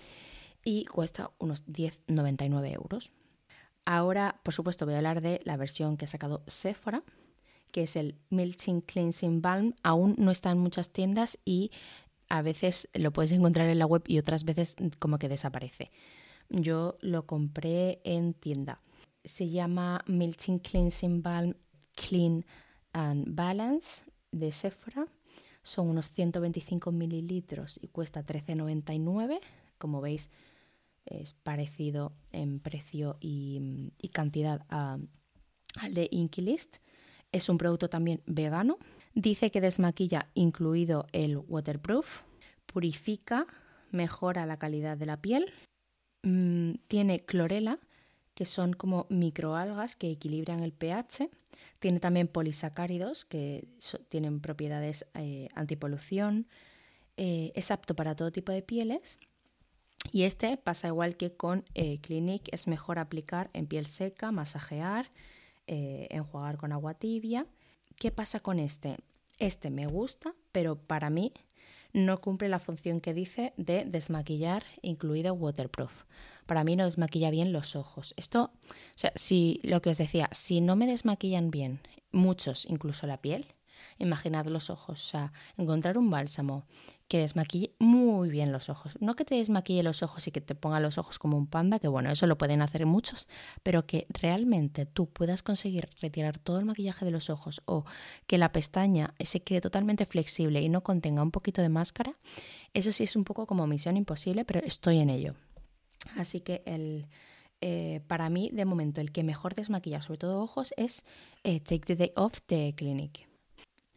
y 0.64 0.86
cuesta 0.86 1.32
unos 1.40 1.66
10,99 1.68 2.74
euros. 2.74 3.12
Ahora, 3.86 4.40
por 4.44 4.54
supuesto, 4.54 4.86
voy 4.86 4.94
a 4.94 4.98
hablar 4.98 5.22
de 5.22 5.42
la 5.44 5.58
versión 5.58 5.98
que 5.98 6.06
ha 6.06 6.08
sacado 6.08 6.44
Sephora, 6.48 7.04
que 7.72 7.84
es 7.84 7.96
el 7.96 8.16
Melting 8.30 8.82
Cleansing 8.82 9.42
Balm. 9.42 9.76
Aún 9.84 10.16
no 10.18 10.32
está 10.32 10.52
en 10.52 10.60
muchas 10.60 10.92
tiendas 10.92 11.40
y 11.46 11.72
a 12.30 12.42
veces 12.42 12.90
lo 12.94 13.12
puedes 13.12 13.32
encontrar 13.32 13.70
en 13.70 13.80
la 13.80 13.86
web 13.86 14.04
y 14.08 14.20
otras 14.20 14.44
veces 14.44 14.76
como 15.00 15.18
que 15.18 15.30
desaparece. 15.30 15.92
Yo 16.50 16.98
lo 17.02 17.26
compré 17.26 18.02
en 18.04 18.34
tienda. 18.34 18.82
Se 19.24 19.50
llama 19.50 20.04
Melting 20.06 20.60
Cleansing 20.60 21.22
Balm 21.22 21.56
Clean 21.96 22.46
and 22.94 23.36
Balance 23.36 24.04
de 24.32 24.52
Sephora. 24.52 25.08
Son 25.64 25.88
unos 25.90 26.10
125 26.10 26.92
mililitros 26.92 27.80
y 27.82 27.88
cuesta 27.88 28.26
13,99. 28.26 29.40
Como 29.78 30.02
veis, 30.02 30.30
es 31.06 31.34
parecido 31.34 32.14
en 32.32 32.60
precio 32.60 33.18
y, 33.20 33.92
cantidad 34.14 34.66
al 34.70 35.10
de 35.94 36.08
Inkilist. 36.12 36.78
Es 37.32 37.50
un 37.50 37.58
producto 37.58 37.90
también 37.90 38.22
vegano. 38.26 38.78
Dice 39.14 39.52
que 39.52 39.62
desmaquilla 39.62 40.30
incluido 40.34 41.08
el 41.12 41.38
waterproof, 41.38 42.22
purifica, 42.66 43.46
mejora 43.92 44.46
la 44.46 44.58
calidad 44.58 44.98
de 44.98 45.06
la 45.06 45.22
piel, 45.22 45.52
mm, 46.24 46.74
tiene 46.88 47.26
clorela, 47.26 47.80
que 48.34 48.46
son 48.46 48.74
como 48.74 49.06
microalgas 49.10 49.96
que 49.96 50.10
equilibran 50.12 50.62
el 50.62 50.72
pH. 50.72 51.30
Tiene 51.80 52.00
también 52.00 52.28
polisacáridos 52.28 53.26
que 53.26 53.68
tienen 54.10 54.40
propiedades 54.40 55.06
eh, 55.14 55.50
antipolución. 55.56 56.48
Eh, 57.18 57.52
es 57.56 57.72
apto 57.72 57.96
para 57.96 58.16
todo 58.16 58.32
tipo 58.32 58.52
de 58.52 58.62
pieles. 58.62 59.20
Y 60.12 60.24
este 60.24 60.58
pasa 60.58 60.88
igual 60.88 61.16
que 61.18 61.36
con 61.36 61.66
eh, 61.74 62.00
Clinique, 62.00 62.50
es 62.54 62.68
mejor 62.68 63.00
aplicar 63.00 63.50
en 63.54 63.68
piel 63.68 63.86
seca, 63.86 64.32
masajear, 64.32 65.12
enjuagar 65.68 66.58
con 66.58 66.74
agua 66.74 66.96
tibia. 66.96 67.48
¿Qué 67.96 68.12
pasa 68.12 68.42
con 68.42 68.60
este? 68.60 68.98
Este 69.40 69.70
me 69.70 69.88
gusta, 69.88 70.36
pero 70.52 70.76
para 70.76 71.10
mí 71.10 71.32
no 71.94 72.20
cumple 72.20 72.50
la 72.50 72.60
función 72.60 73.00
que 73.00 73.14
dice 73.14 73.54
de 73.56 73.86
desmaquillar, 73.86 74.66
incluido 74.82 75.34
waterproof 75.34 75.94
para 76.52 76.66
mí 76.66 76.76
no 76.76 76.84
desmaquilla 76.84 77.30
bien 77.32 77.54
los 77.54 77.78
ojos. 77.78 78.14
Esto, 78.18 78.52
o 78.66 78.98
sea, 78.98 79.14
si 79.16 79.62
lo 79.64 79.82
que 79.82 79.92
os 79.92 79.98
decía, 79.98 80.30
si 80.34 80.60
no 80.60 80.76
me 80.76 80.86
desmaquillan 80.86 81.50
bien, 81.50 81.80
muchos, 82.12 82.66
incluso 82.66 83.08
la 83.08 83.22
piel, 83.22 83.46
imaginad 84.02 84.46
los 84.46 84.70
ojos, 84.70 85.02
o 85.02 85.10
sea, 85.10 85.34
encontrar 85.58 85.98
un 85.98 86.10
bálsamo 86.10 86.66
que 87.08 87.20
desmaquille 87.20 87.74
muy 87.78 88.30
bien 88.30 88.52
los 88.52 88.70
ojos. 88.70 88.98
No 89.02 89.16
que 89.16 89.26
te 89.26 89.36
desmaquille 89.36 89.84
los 89.84 90.02
ojos 90.02 90.28
y 90.28 90.32
que 90.32 90.40
te 90.40 90.56
ponga 90.56 90.80
los 90.80 90.98
ojos 90.98 91.20
como 91.20 91.38
un 91.38 91.48
panda, 91.48 91.80
que 91.80 91.90
bueno, 91.90 92.10
eso 92.10 92.26
lo 92.26 92.38
pueden 92.38 92.62
hacer 92.62 92.86
muchos, 92.86 93.28
pero 93.64 93.86
que 93.86 94.08
realmente 94.10 94.86
tú 94.86 95.08
puedas 95.08 95.44
conseguir 95.44 95.90
retirar 96.00 96.40
todo 96.40 96.60
el 96.60 96.66
maquillaje 96.66 97.04
de 97.04 97.12
los 97.12 97.30
ojos 97.30 97.62
o 97.66 97.86
que 98.28 98.38
la 98.38 98.52
pestaña 98.52 99.14
se 99.20 99.42
quede 99.42 99.60
totalmente 99.60 100.06
flexible 100.06 100.62
y 100.62 100.70
no 100.70 100.84
contenga 100.84 101.22
un 101.22 101.32
poquito 101.32 101.62
de 101.62 101.70
máscara, 101.70 102.18
eso 102.74 102.94
sí 102.94 103.04
es 103.04 103.16
un 103.16 103.26
poco 103.26 103.46
como 103.46 103.68
misión 103.68 103.98
imposible, 103.98 104.46
pero 104.46 104.62
estoy 104.62 105.00
en 105.00 105.10
ello. 105.10 105.36
Así 106.16 106.40
que 106.40 106.64
el, 106.66 107.08
eh, 107.62 108.02
para 108.08 108.30
mí, 108.30 108.50
de 108.52 108.66
momento, 108.66 109.02
el 109.02 109.12
que 109.12 109.24
mejor 109.24 109.54
desmaquilla, 109.54 110.02
sobre 110.02 110.18
todo 110.18 110.42
ojos, 110.42 110.74
es 110.78 111.04
eh, 111.44 111.60
Take 111.60 111.86
the 111.86 111.96
Day 111.96 112.12
Off 112.16 112.40
de 112.48 112.74
Clinique. 112.76 113.31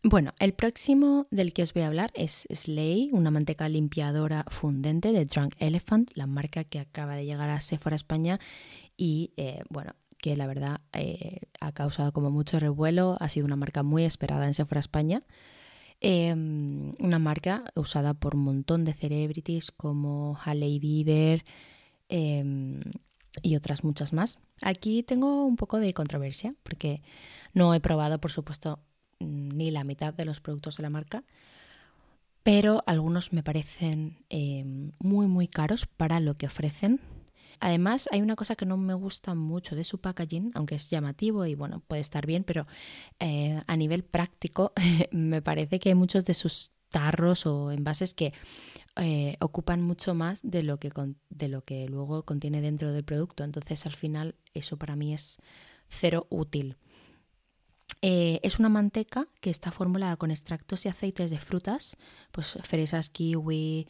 Bueno, 0.06 0.34
el 0.38 0.52
próximo 0.52 1.26
del 1.30 1.54
que 1.54 1.62
os 1.62 1.72
voy 1.72 1.82
a 1.82 1.86
hablar 1.86 2.10
es 2.14 2.46
Slay, 2.52 3.08
una 3.12 3.30
manteca 3.30 3.68
limpiadora 3.70 4.44
fundente 4.50 5.12
de 5.12 5.24
Drunk 5.24 5.54
Elephant, 5.58 6.10
la 6.14 6.26
marca 6.26 6.64
que 6.64 6.78
acaba 6.78 7.16
de 7.16 7.24
llegar 7.24 7.48
a 7.48 7.60
Sephora 7.62 7.96
España 7.96 8.38
y, 8.98 9.32
eh, 9.38 9.62
bueno, 9.70 9.94
que 10.18 10.36
la 10.36 10.46
verdad 10.46 10.82
ha 11.60 11.72
causado 11.72 12.12
como 12.12 12.30
mucho 12.30 12.60
revuelo, 12.60 13.16
ha 13.18 13.30
sido 13.30 13.46
una 13.46 13.56
marca 13.56 13.82
muy 13.82 14.04
esperada 14.04 14.46
en 14.46 14.52
Sephora 14.52 14.80
España. 14.80 15.22
Em, 16.00 16.92
una 16.98 17.18
marca 17.18 17.64
usada 17.74 18.12
por 18.12 18.34
un 18.34 18.42
montón 18.42 18.84
de 18.84 18.92
celebrities 18.92 19.70
como 19.70 20.38
Hailey 20.44 20.78
Bieber, 20.78 21.44
Em, 22.08 22.80
y 23.42 23.56
otras 23.56 23.82
muchas 23.84 24.12
más. 24.12 24.38
Aquí 24.62 25.02
tengo 25.02 25.44
un 25.46 25.56
poco 25.56 25.78
de 25.78 25.92
controversia 25.94 26.54
porque 26.62 27.02
no 27.52 27.74
he 27.74 27.80
probado, 27.80 28.20
por 28.20 28.30
supuesto, 28.30 28.78
ni 29.20 29.70
la 29.70 29.84
mitad 29.84 30.14
de 30.14 30.24
los 30.24 30.40
productos 30.40 30.76
de 30.76 30.82
la 30.82 30.90
marca, 30.90 31.24
pero 32.42 32.82
algunos 32.86 33.32
me 33.32 33.42
parecen 33.42 34.18
em, 34.28 34.92
muy, 34.98 35.26
muy 35.26 35.48
caros 35.48 35.86
para 35.86 36.20
lo 36.20 36.34
que 36.36 36.46
ofrecen. 36.46 37.00
Además, 37.60 38.08
hay 38.12 38.20
una 38.20 38.36
cosa 38.36 38.56
que 38.56 38.66
no 38.66 38.76
me 38.76 38.94
gusta 38.94 39.34
mucho 39.34 39.74
de 39.76 39.84
su 39.84 39.98
packaging, 39.98 40.50
aunque 40.54 40.74
es 40.74 40.90
llamativo 40.90 41.46
y 41.46 41.54
bueno, 41.54 41.80
puede 41.86 42.02
estar 42.02 42.26
bien, 42.26 42.44
pero 42.44 42.66
eh, 43.20 43.62
a 43.66 43.76
nivel 43.76 44.04
práctico 44.04 44.72
me 45.10 45.40
parece 45.40 45.78
que 45.78 45.94
muchos 45.94 46.24
de 46.26 46.34
sus 46.34 46.72
tarros 46.90 47.46
o 47.46 47.72
envases 47.72 48.14
que 48.14 48.32
eh, 48.96 49.36
ocupan 49.40 49.82
mucho 49.82 50.14
más 50.14 50.40
de 50.42 50.62
lo, 50.62 50.78
que 50.78 50.92
de 51.30 51.48
lo 51.48 51.64
que 51.64 51.88
luego 51.88 52.24
contiene 52.24 52.60
dentro 52.60 52.92
del 52.92 53.04
producto. 53.04 53.42
Entonces, 53.42 53.86
al 53.86 53.94
final, 53.94 54.36
eso 54.52 54.76
para 54.76 54.94
mí 54.94 55.14
es 55.14 55.38
cero 55.88 56.26
útil. 56.30 56.76
Eh, 58.06 58.38
es 58.42 58.58
una 58.58 58.68
manteca 58.68 59.28
que 59.40 59.48
está 59.48 59.70
formulada 59.70 60.16
con 60.16 60.30
extractos 60.30 60.84
y 60.84 60.88
aceites 60.88 61.30
de 61.30 61.38
frutas, 61.38 61.96
pues 62.32 62.58
fresas, 62.62 63.08
kiwi, 63.08 63.86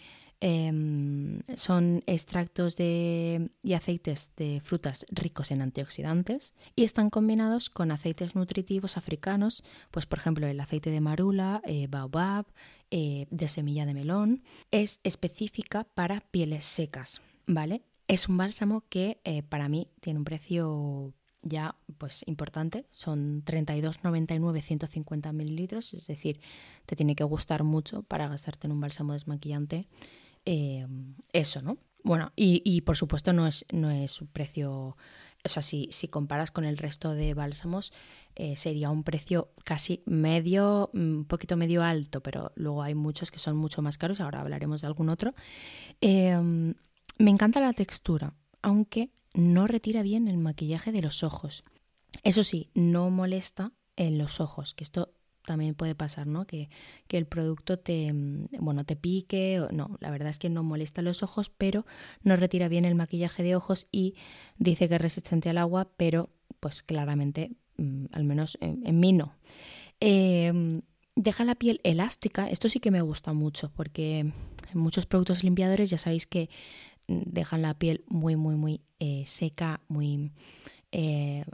Em, 0.47 1.41
son 1.57 2.03
extractos 2.07 2.77
de, 2.77 3.49
y 3.63 3.73
aceites 3.73 4.31
de 4.37 4.61
frutas 4.63 5.07
ricos 5.11 5.51
en 5.51 5.63
antioxidantes 5.63 6.53
y 6.77 6.85
están 6.85 7.09
combinados 7.09 7.71
con 7.71 7.91
aceites 7.91 8.35
nutritivos 8.35 8.99
africanos, 8.99 9.65
pues 9.91 10.05
por 10.05 10.19
ejemplo 10.19 10.47
el 10.47 10.61
aceite 10.61 10.91
de 10.91 11.01
marula, 11.01 11.63
eh, 11.65 11.87
baobab, 11.89 12.45
eh, 12.91 13.27
de 13.31 13.49
semilla 13.49 13.87
de 13.87 13.95
melón. 13.95 14.43
Es 14.71 15.01
específica 15.03 15.85
para 15.85 16.21
pieles 16.21 16.67
secas, 16.67 17.23
¿vale? 17.47 17.81
Es 18.07 18.29
un 18.29 18.37
bálsamo 18.37 18.85
que 18.91 19.21
para 19.49 19.71
mí 19.71 19.89
tiene 20.01 20.19
un 20.19 20.25
precio 20.27 21.15
ya 21.45 21.77
pues 21.99 22.25
importante, 22.27 22.87
son 22.91 23.45
32,99 23.45 24.63
150 24.63 25.33
mililitros, 25.33 25.95
es 25.95 26.07
decir, 26.07 26.41
te 26.87 26.97
tiene 26.97 27.15
que 27.15 27.25
gustar 27.25 27.63
mucho 27.63 28.03
para 28.03 28.29
gastarte 28.29 28.67
en 28.67 28.73
un 28.73 28.81
bálsamo 28.81 29.13
desmaquillante 29.13 29.87
eh, 30.47 30.87
eso, 31.33 31.63
¿no? 31.63 31.79
Bueno, 32.03 32.33
y, 32.37 32.83
por 32.83 32.99
supuesto 32.99 33.33
no 33.33 33.47
es, 33.47 33.65
no 33.73 33.91
es 33.91 34.21
un 34.21 34.27
precio, 34.27 34.95
o 35.43 35.49
sea, 35.49 35.63
si, 35.63 35.89
si 35.91 36.07
comparas 36.07 36.51
con 36.51 36.67
el 36.67 36.77
resto 36.77 37.15
de 37.15 37.33
bálsamos, 37.33 37.95
eh, 38.37 38.57
sería 38.57 38.91
un 38.91 39.05
precio 39.05 39.49
casi 39.65 40.03
medio, 40.05 40.91
un 40.93 41.21
mm, 41.21 41.25
poquito 41.25 41.57
medio 41.57 41.83
alto, 41.83 42.23
pero 42.23 42.53
luego 42.57 42.83
hay 42.83 42.95
muchos 42.95 43.31
que 43.31 43.39
son 43.39 43.57
mucho 43.57 43.81
más 43.81 43.97
caros, 43.97 44.21
ahora 44.21 44.43
hablaremos 44.43 44.83
de 44.83 44.87
algún 44.87 45.09
otro. 45.09 45.35
Em, 46.03 46.75
me 47.17 47.31
encanta 47.31 47.59
la 47.61 47.73
textura, 47.73 48.35
aunque 48.61 49.11
no 49.35 49.67
retira 49.67 50.03
bien 50.03 50.29
el 50.29 50.39
maquillaje 50.39 50.93
de 50.93 51.03
los 51.03 51.23
ojos. 51.23 51.65
Eso 52.23 52.45
sí, 52.45 52.71
no 52.75 53.11
molesta 53.11 53.73
en 53.97 54.19
los 54.19 54.41
ojos, 54.41 54.75
que 54.75 54.85
esto 54.85 55.13
también 55.45 55.75
puede 55.75 55.95
pasar, 55.95 56.27
¿no? 56.27 56.47
Que, 56.47 56.69
el 57.11 57.27
producto 57.27 57.79
te, 57.79 58.13
mm, 58.13 58.49
bueno, 58.59 58.85
te 58.85 58.97
pique. 58.97 59.61
O, 59.61 59.71
no, 59.71 59.97
la 60.01 60.11
verdad 60.11 60.31
es 60.31 60.39
que 60.39 60.49
no 60.49 60.63
molesta 60.63 61.03
los 61.03 61.23
ojos, 61.23 61.51
pero 61.51 61.87
no 62.23 62.35
retira 62.37 62.69
bien 62.69 62.85
el 62.85 62.95
maquillaje 62.95 63.43
de 63.43 63.55
ojos 63.55 63.87
y 63.93 64.15
dice 64.59 64.89
que 64.89 64.97
es 64.97 65.01
resistente 65.01 65.51
al 65.51 65.59
agua, 65.59 65.91
pero 65.97 66.31
pues 66.61 66.83
claramente, 66.83 67.53
mm, 67.77 68.07
al 68.13 68.25
menos 68.25 68.59
en, 68.61 68.99
mí 68.99 69.13
no. 69.13 69.37
Em, 70.01 70.83
deja 71.15 71.45
la 71.45 71.55
piel 71.55 71.81
elástica, 71.85 72.49
esto 72.49 72.69
sí 72.69 72.81
que 72.81 72.91
me 72.91 73.03
gusta 73.03 73.33
mucho 73.33 73.71
porque 73.71 74.19
en 74.21 74.35
muchos 74.79 75.07
productos 75.07 75.45
limpiadores 75.45 75.91
ya 75.91 75.99
sabéis 75.99 76.27
que 76.27 76.51
dejan 77.09 77.63
la 77.63 77.75
piel 77.75 78.05
muy, 78.07 78.37
muy, 78.37 78.57
muy 78.57 78.81
eh, 78.99 79.25
seca, 79.27 79.81
muy... 79.89 80.33
Eh, 80.93 81.45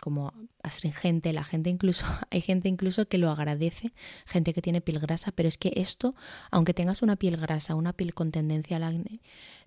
como 0.00 0.32
astringente, 0.62 1.32
la 1.32 1.42
gente 1.42 1.70
incluso, 1.70 2.04
hay 2.30 2.40
gente 2.40 2.68
incluso 2.68 3.08
que 3.08 3.18
lo 3.18 3.30
agradece, 3.30 3.92
gente 4.24 4.52
que 4.52 4.62
tiene 4.62 4.80
piel 4.80 5.00
grasa, 5.00 5.32
pero 5.32 5.48
es 5.48 5.58
que 5.58 5.72
esto, 5.76 6.14
aunque 6.50 6.74
tengas 6.74 7.02
una 7.02 7.16
piel 7.16 7.36
grasa, 7.36 7.74
una 7.74 7.92
piel 7.92 8.14
con 8.14 8.30
tendencia 8.30 8.76
al 8.76 8.84
acné, 8.84 9.20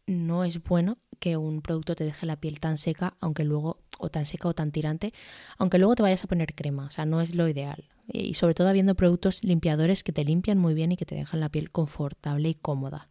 no 0.07 0.43
es 0.43 0.63
bueno 0.63 0.97
que 1.19 1.37
un 1.37 1.61
producto 1.61 1.95
te 1.95 2.03
deje 2.03 2.25
la 2.25 2.39
piel 2.39 2.59
tan 2.59 2.77
seca, 2.77 3.15
aunque 3.19 3.43
luego, 3.43 3.77
o 3.97 4.09
tan 4.09 4.25
seca 4.25 4.47
o 4.47 4.53
tan 4.53 4.71
tirante, 4.71 5.13
aunque 5.57 5.77
luego 5.77 5.95
te 5.95 6.03
vayas 6.03 6.23
a 6.23 6.27
poner 6.27 6.55
crema, 6.55 6.85
o 6.85 6.89
sea, 6.89 7.05
no 7.05 7.21
es 7.21 7.35
lo 7.35 7.47
ideal. 7.47 7.89
Y 8.07 8.35
sobre 8.35 8.53
todo 8.53 8.69
habiendo 8.69 8.95
productos 8.95 9.43
limpiadores 9.43 10.03
que 10.03 10.11
te 10.11 10.23
limpian 10.23 10.57
muy 10.57 10.73
bien 10.73 10.91
y 10.91 10.97
que 10.97 11.05
te 11.05 11.15
dejan 11.15 11.41
la 11.41 11.49
piel 11.49 11.69
confortable 11.69 12.49
y 12.49 12.55
cómoda. 12.55 13.09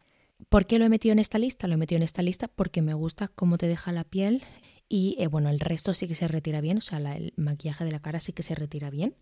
¿Por 0.49 0.65
qué 0.65 0.79
lo 0.79 0.85
he 0.87 0.89
metido 0.89 1.13
en 1.13 1.19
esta 1.19 1.39
lista? 1.39 1.67
Lo 1.67 1.75
he 1.75 1.77
metido 1.77 1.99
en 1.99 2.05
esta 2.05 2.23
lista 2.23 2.49
porque 2.49 2.81
me 2.83 2.95
gusta 2.95 3.29
cómo 3.29 3.59
te 3.59 3.67
deja 3.67 3.93
la 3.93 4.05
piel 4.05 4.43
y 4.89 5.17
eh, 5.19 5.27
bueno, 5.27 5.51
el 5.51 5.61
resto 5.61 5.93
sí 5.95 6.09
que 6.09 6.15
se 6.15 6.29
retira 6.29 6.61
bien, 6.61 6.79
o 6.79 6.81
sea, 6.81 6.99
el 7.17 7.35
maquillaje 7.37 7.85
de 7.85 7.93
la 7.93 8.01
cara 8.01 8.21
sí 8.21 8.33
que 8.33 8.43
se 8.43 8.55
retira 8.55 8.91
bien. 8.91 9.17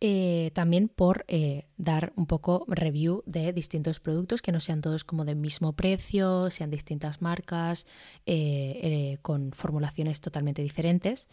eh, 0.00 0.50
también 0.54 0.88
por 0.88 1.24
eh, 1.28 1.66
dar 1.78 2.12
un 2.16 2.26
poco 2.26 2.64
review 2.68 3.22
de 3.26 3.52
distintos 3.52 4.00
productos 4.00 4.42
que 4.42 4.52
no 4.52 4.60
sean 4.60 4.82
todos 4.82 5.02
como 5.04 5.24
del 5.24 5.36
mismo 5.36 5.72
precio, 5.72 6.50
sean 6.50 6.70
distintas 6.70 7.22
marcas, 7.22 7.86
con 9.22 9.52
formulaciones 9.52 10.20
totalmente 10.20 10.62
diferentes. 10.62 11.28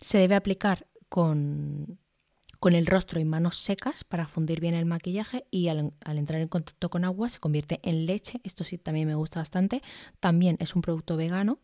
Se 0.00 0.18
debe 0.18 0.36
aplicar 0.36 0.86
con, 1.08 1.98
con, 2.64 2.74
el 2.74 2.86
rostro 2.86 3.20
y 3.20 3.24
manos 3.24 3.56
secas 3.58 4.04
para 4.04 4.26
fundir 4.26 4.60
bien 4.60 4.74
el 4.74 4.86
maquillaje 4.86 5.44
y 5.50 5.68
al, 5.68 5.92
entrar 6.04 6.40
en 6.40 6.48
contacto 6.48 6.90
con 6.90 7.04
agua 7.04 7.28
se 7.28 7.38
convierte 7.38 7.80
en 7.82 8.06
leche. 8.06 8.40
Esto 8.44 8.64
sí 8.64 8.78
también 8.78 9.06
me 9.06 9.14
gusta 9.14 9.40
bastante. 9.40 9.82
También 10.20 10.56
es 10.60 10.74
un 10.74 10.82
producto 10.82 11.16
vegano 11.16 11.58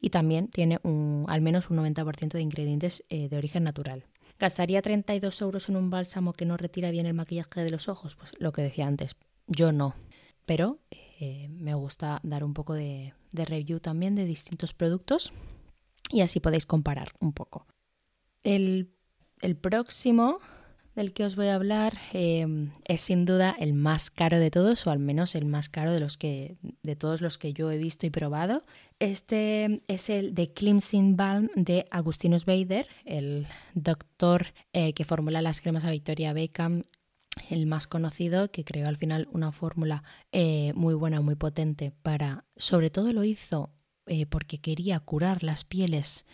y 0.00 0.10
también 0.10 0.48
tiene 0.48 0.80
al 1.26 1.40
menos 1.40 1.70
un 1.70 1.78
90% 1.78 2.32
de 2.32 2.40
ingredientes 2.40 3.04
de 3.08 3.36
origen 3.36 3.64
natural. 3.64 4.06
¿Gastaría 4.38 4.82
32 4.82 5.40
euros 5.42 5.68
en 5.68 5.76
un 5.76 5.90
bálsamo 5.90 6.32
que 6.32 6.44
no 6.44 6.56
retira 6.56 6.90
bien 6.90 7.06
el 7.06 7.14
maquillaje 7.14 7.62
de 7.62 7.70
los 7.70 7.88
ojos? 7.88 8.16
Pues 8.16 8.32
lo 8.38 8.52
que 8.52 8.62
decía 8.62 8.86
antes, 8.86 9.16
yo 9.46 9.72
no. 9.72 9.94
Pero 10.46 10.80
eh, 10.90 11.48
me 11.48 11.74
gusta 11.74 12.20
dar 12.22 12.44
un 12.44 12.54
poco 12.54 12.74
de, 12.74 13.14
review 13.32 13.80
también 13.80 14.14
de 14.14 14.24
distintos 14.24 14.74
productos 14.74 15.32
y 16.10 16.20
así 16.20 16.40
podéis 16.40 16.66
comparar 16.66 17.12
un 17.20 17.32
poco. 17.32 17.66
El, 18.42 18.93
el 19.44 19.56
próximo 19.56 20.38
del 20.94 21.12
que 21.12 21.24
os 21.24 21.36
voy 21.36 21.48
a 21.48 21.56
hablar 21.56 21.98
em, 22.12 22.70
es 22.86 23.00
sin 23.00 23.24
duda 23.24 23.54
el 23.58 23.74
más 23.74 24.10
caro 24.10 24.38
de 24.38 24.50
todos, 24.50 24.86
o 24.86 24.90
al 24.90 25.00
menos 25.00 25.34
el 25.34 25.44
más 25.44 25.68
caro 25.68 25.92
de, 25.92 26.00
los 26.00 26.16
que, 26.16 26.56
de 26.82 26.96
todos 26.96 27.20
los 27.20 27.36
que 27.36 27.52
yo 27.52 27.70
he 27.70 27.78
visto 27.78 28.06
y 28.06 28.10
probado. 28.10 28.62
Este 29.00 29.82
es 29.88 30.08
el 30.08 30.34
de 30.34 30.52
Balm 31.16 31.50
de 31.56 31.84
Agustinus 31.90 32.44
Bader, 32.44 32.86
el 33.04 33.46
doctor 33.74 34.54
eh, 34.72 34.92
que 34.92 35.04
formula 35.04 35.42
las 35.42 35.60
cremas 35.60 35.84
a 35.84 35.90
Victoria 35.90 36.32
Beckham 36.32 36.84
el 37.50 37.66
más 37.66 37.88
conocido, 37.88 38.52
que 38.52 38.64
creó 38.64 38.86
al 38.86 38.96
final 38.96 39.28
una 39.32 39.50
fórmula 39.50 40.04
eh, 40.30 40.72
muy 40.74 40.94
buena, 40.94 41.20
muy 41.20 41.34
potente 41.34 41.90
para, 41.90 42.44
sobre 42.56 42.90
todo 42.90 43.12
lo 43.12 43.24
hizo 43.24 43.72
eh, 44.06 44.26
porque 44.26 44.60
quería 44.60 45.00
curar 45.00 45.42
las 45.42 45.64
pieles 45.64 46.26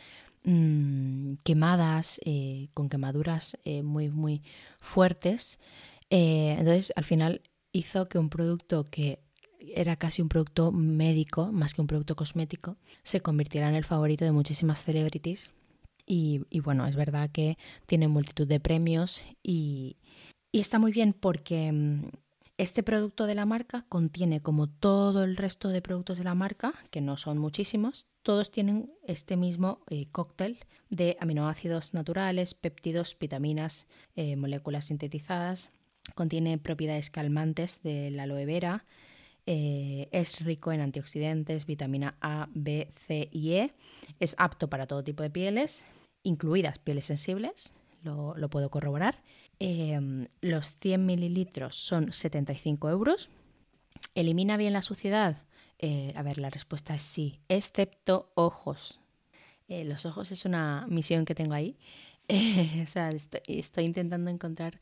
Mm, 0.45 1.35
quemadas, 1.45 2.19
eh, 2.25 2.69
con 2.73 2.89
quemaduras 2.89 3.59
eh, 3.65 3.83
muy, 3.83 4.11
muy 4.11 4.43
fuertes. 4.81 5.59
Eh, 6.09 6.57
entonces, 6.59 6.93
al 6.97 7.05
final 7.05 7.43
hizo 7.73 8.07
que 8.07 8.19
un 8.19 8.31
producto 8.31 8.85
que 8.85 9.23
era 9.61 9.97
casi 9.97 10.23
un 10.23 10.29
producto 10.31 10.73
médico, 10.73 11.53
más 11.53 11.75
que 11.75 11.83
un 11.83 11.87
producto 11.87 12.17
cosmético, 12.17 12.79
se 13.03 13.21
convirtiera 13.21 13.69
en 13.69 13.75
el 13.75 13.85
favorito 13.85 14.25
de 14.25 14.33
muchísimas 14.33 14.83
celebrities. 14.83 15.53
Y, 16.07 16.43
bueno, 16.65 16.87
es 16.87 16.97
verdad 16.97 17.31
que 17.31 17.57
tiene 17.87 18.09
multitud 18.09 18.49
de 18.49 18.59
premios 18.59 19.23
y, 19.45 19.97
y 20.51 20.61
está 20.61 20.81
muy 20.81 20.91
bien 20.91 21.13
porque 21.13 21.71
mm, 21.71 22.09
este 22.61 22.83
producto 22.83 23.27
de 23.27 23.35
la 23.35 23.47
marca 23.47 23.87
contiene, 23.89 24.43
como 24.43 24.69
todo 24.69 25.25
el 25.25 25.39
resto 25.39 25.71
de 25.71 25.81
productos 25.81 26.19
de 26.19 26.25
la 26.25 26.35
marca, 26.35 26.75
que 26.91 27.01
no 27.01 27.17
son 27.17 27.39
muchísimos, 27.39 28.07
todos 28.23 28.51
tienen 28.51 28.93
este 29.07 29.39
mismo 29.39 29.81
eh, 29.89 30.09
cóctel 30.13 30.59
de 30.91 31.17
aminoácidos 31.21 31.95
naturales, 31.95 32.53
péptidos, 32.53 33.17
vitaminas, 33.19 33.87
eh, 34.15 34.37
moléculas 34.37 34.85
sintetizadas. 34.85 35.71
Contiene 36.15 36.59
propiedades 36.59 37.09
calmantes 37.09 37.81
de 37.83 38.11
la 38.11 38.25
aloe 38.25 38.45
vera. 38.45 38.85
Eh, 39.47 40.11
es 40.13 40.45
rico 40.45 40.71
en 40.71 40.83
antioxidantes, 40.83 41.65
vitamina 41.65 42.19
A, 42.21 42.51
B, 42.53 42.93
C 43.07 43.31
y 43.33 43.53
E. 43.53 43.73
Es 44.19 44.35
apto 44.37 44.69
para 44.69 44.87
todo 44.87 45.03
tipo 45.03 45.23
de 45.23 45.31
pieles, 45.31 45.87
incluidas 46.25 46.79
pieles 46.79 47.07
sensibles, 47.07 47.73
lo, 48.03 48.37
lo 48.37 48.51
puedo 48.51 48.71
corroborar. 48.71 49.23
Em, 49.63 50.27
los 50.41 50.79
100 50.79 51.05
mililitros 51.05 51.77
son 51.77 52.15
75 52.15 52.89
euros. 52.89 53.29
¿Elimina 54.15 54.57
bien 54.57 54.73
la 54.73 54.81
suciedad? 54.81 55.37
Eh, 55.79 56.15
a 56.17 56.23
ver, 56.23 56.39
la 56.39 56.49
respuesta 56.49 56.95
es 56.95 57.03
sí, 57.03 57.41
excepto 57.49 58.33
ojos. 58.35 59.01
Eh, 59.69 59.85
los 59.85 60.07
ojos 60.07 60.33
es 60.33 60.47
una 60.47 60.87
misión 60.89 61.27
que 61.27 61.35
tengo 61.35 61.53
ahí. 61.53 61.77
o 62.83 62.87
sea, 62.87 63.11
estoy, 63.11 63.85
intentando 63.85 64.31
encontrar 64.31 64.81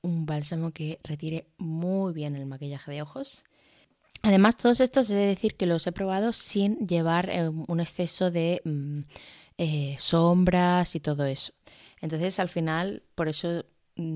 un 0.00 0.26
bálsamo 0.26 0.70
que 0.70 1.00
retire 1.02 1.48
muy 1.58 2.12
bien 2.12 2.36
el 2.36 2.46
maquillaje 2.46 2.92
de 2.92 3.02
ojos. 3.02 3.44
Además, 4.22 4.56
todos 4.56 4.78
estos 4.78 5.08
de 5.08 5.16
decir 5.16 5.56
que 5.56 5.66
los 5.66 5.88
he 5.88 5.92
probado 5.92 6.32
sin 6.32 6.86
llevar 6.86 7.30
eh, 7.30 7.48
un 7.48 7.80
exceso 7.80 8.30
de 8.30 8.62
mm, 8.64 9.00
sombras 9.98 10.94
y 10.94 11.00
todo 11.00 11.24
eso. 11.24 11.52
Entonces, 12.00 12.38
al 12.38 12.48
final, 12.48 13.02
por 13.16 13.26
eso 13.26 13.64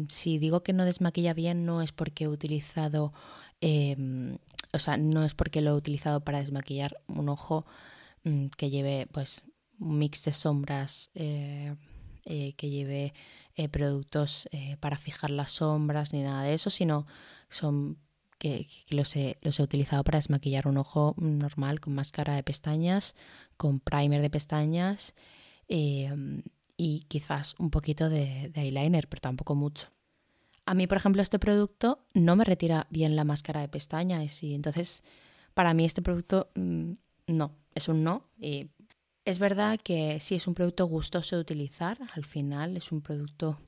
si 0.08 0.38
digo 0.38 0.62
que 0.62 0.72
no 0.72 0.84
desmaquilla 0.84 1.34
bien, 1.34 1.66
no 1.66 1.82
es 1.82 1.92
porque 1.92 2.24
he 2.24 2.28
utilizado, 2.28 3.12
em, 3.60 4.38
o 4.72 4.78
sea, 4.78 4.96
no 4.96 5.24
es 5.24 5.34
porque 5.34 5.60
lo 5.60 5.70
he 5.70 5.74
utilizado 5.74 6.20
para 6.24 6.40
desmaquillar 6.40 6.96
un 7.06 7.28
ojo 7.28 7.66
mm, 8.24 8.46
que 8.56 8.70
lleve, 8.70 9.06
pues, 9.12 9.42
un 9.78 9.98
mix 9.98 10.24
de 10.24 10.32
sombras, 10.32 11.10
eh, 11.14 11.74
eh, 12.24 12.54
que 12.54 12.70
lleve 12.70 13.14
eh, 13.56 13.68
productos 13.68 14.48
para 14.80 14.96
fijar 14.98 15.30
las 15.30 15.52
sombras, 15.52 16.12
ni 16.12 16.22
nada 16.22 16.42
de 16.42 16.54
eso, 16.54 16.70
sino 16.70 17.06
son 17.50 17.98
que, 18.38 18.68
los, 18.88 19.16
he, 19.16 19.38
los 19.42 19.60
he 19.60 19.62
utilizado 19.62 20.04
para 20.04 20.18
desmaquillar 20.18 20.66
un 20.68 20.78
ojo 20.78 21.14
normal, 21.18 21.80
con 21.80 21.94
máscara 21.94 22.34
de 22.34 22.42
pestañas, 22.42 23.14
con 23.56 23.80
primer 23.80 24.22
de 24.22 24.30
pestañas 24.30 25.14
em, 25.68 26.42
y 26.84 27.00
quizás 27.08 27.54
un 27.58 27.70
poquito 27.70 28.10
de, 28.10 28.52
eyeliner, 28.54 29.08
pero 29.08 29.22
tampoco 29.22 29.54
mucho. 29.54 29.88
A 30.66 30.74
mí, 30.74 30.86
por 30.86 30.98
ejemplo, 30.98 31.22
este 31.22 31.38
producto 31.38 32.04
no 32.12 32.36
me 32.36 32.44
retira 32.44 32.86
bien 32.90 33.16
la 33.16 33.24
máscara 33.24 33.62
de 33.62 33.68
pestañas 33.68 34.42
y 34.42 34.54
entonces 34.54 35.02
para 35.54 35.72
mí 35.72 35.86
este 35.86 36.02
producto 36.02 36.50
mm, 36.54 36.92
no, 37.28 37.52
es 37.74 37.88
un 37.88 38.04
no. 38.04 38.28
Y 38.38 38.68
es 39.24 39.38
verdad 39.38 39.80
que 39.82 40.20
sí 40.20 40.34
es 40.34 40.46
un 40.46 40.52
producto 40.52 40.84
gustoso 40.84 41.36
de 41.36 41.40
utilizar, 41.40 41.98
al 42.12 42.26
final 42.26 42.76
es 42.76 42.92
un 42.92 43.00
producto 43.00 43.58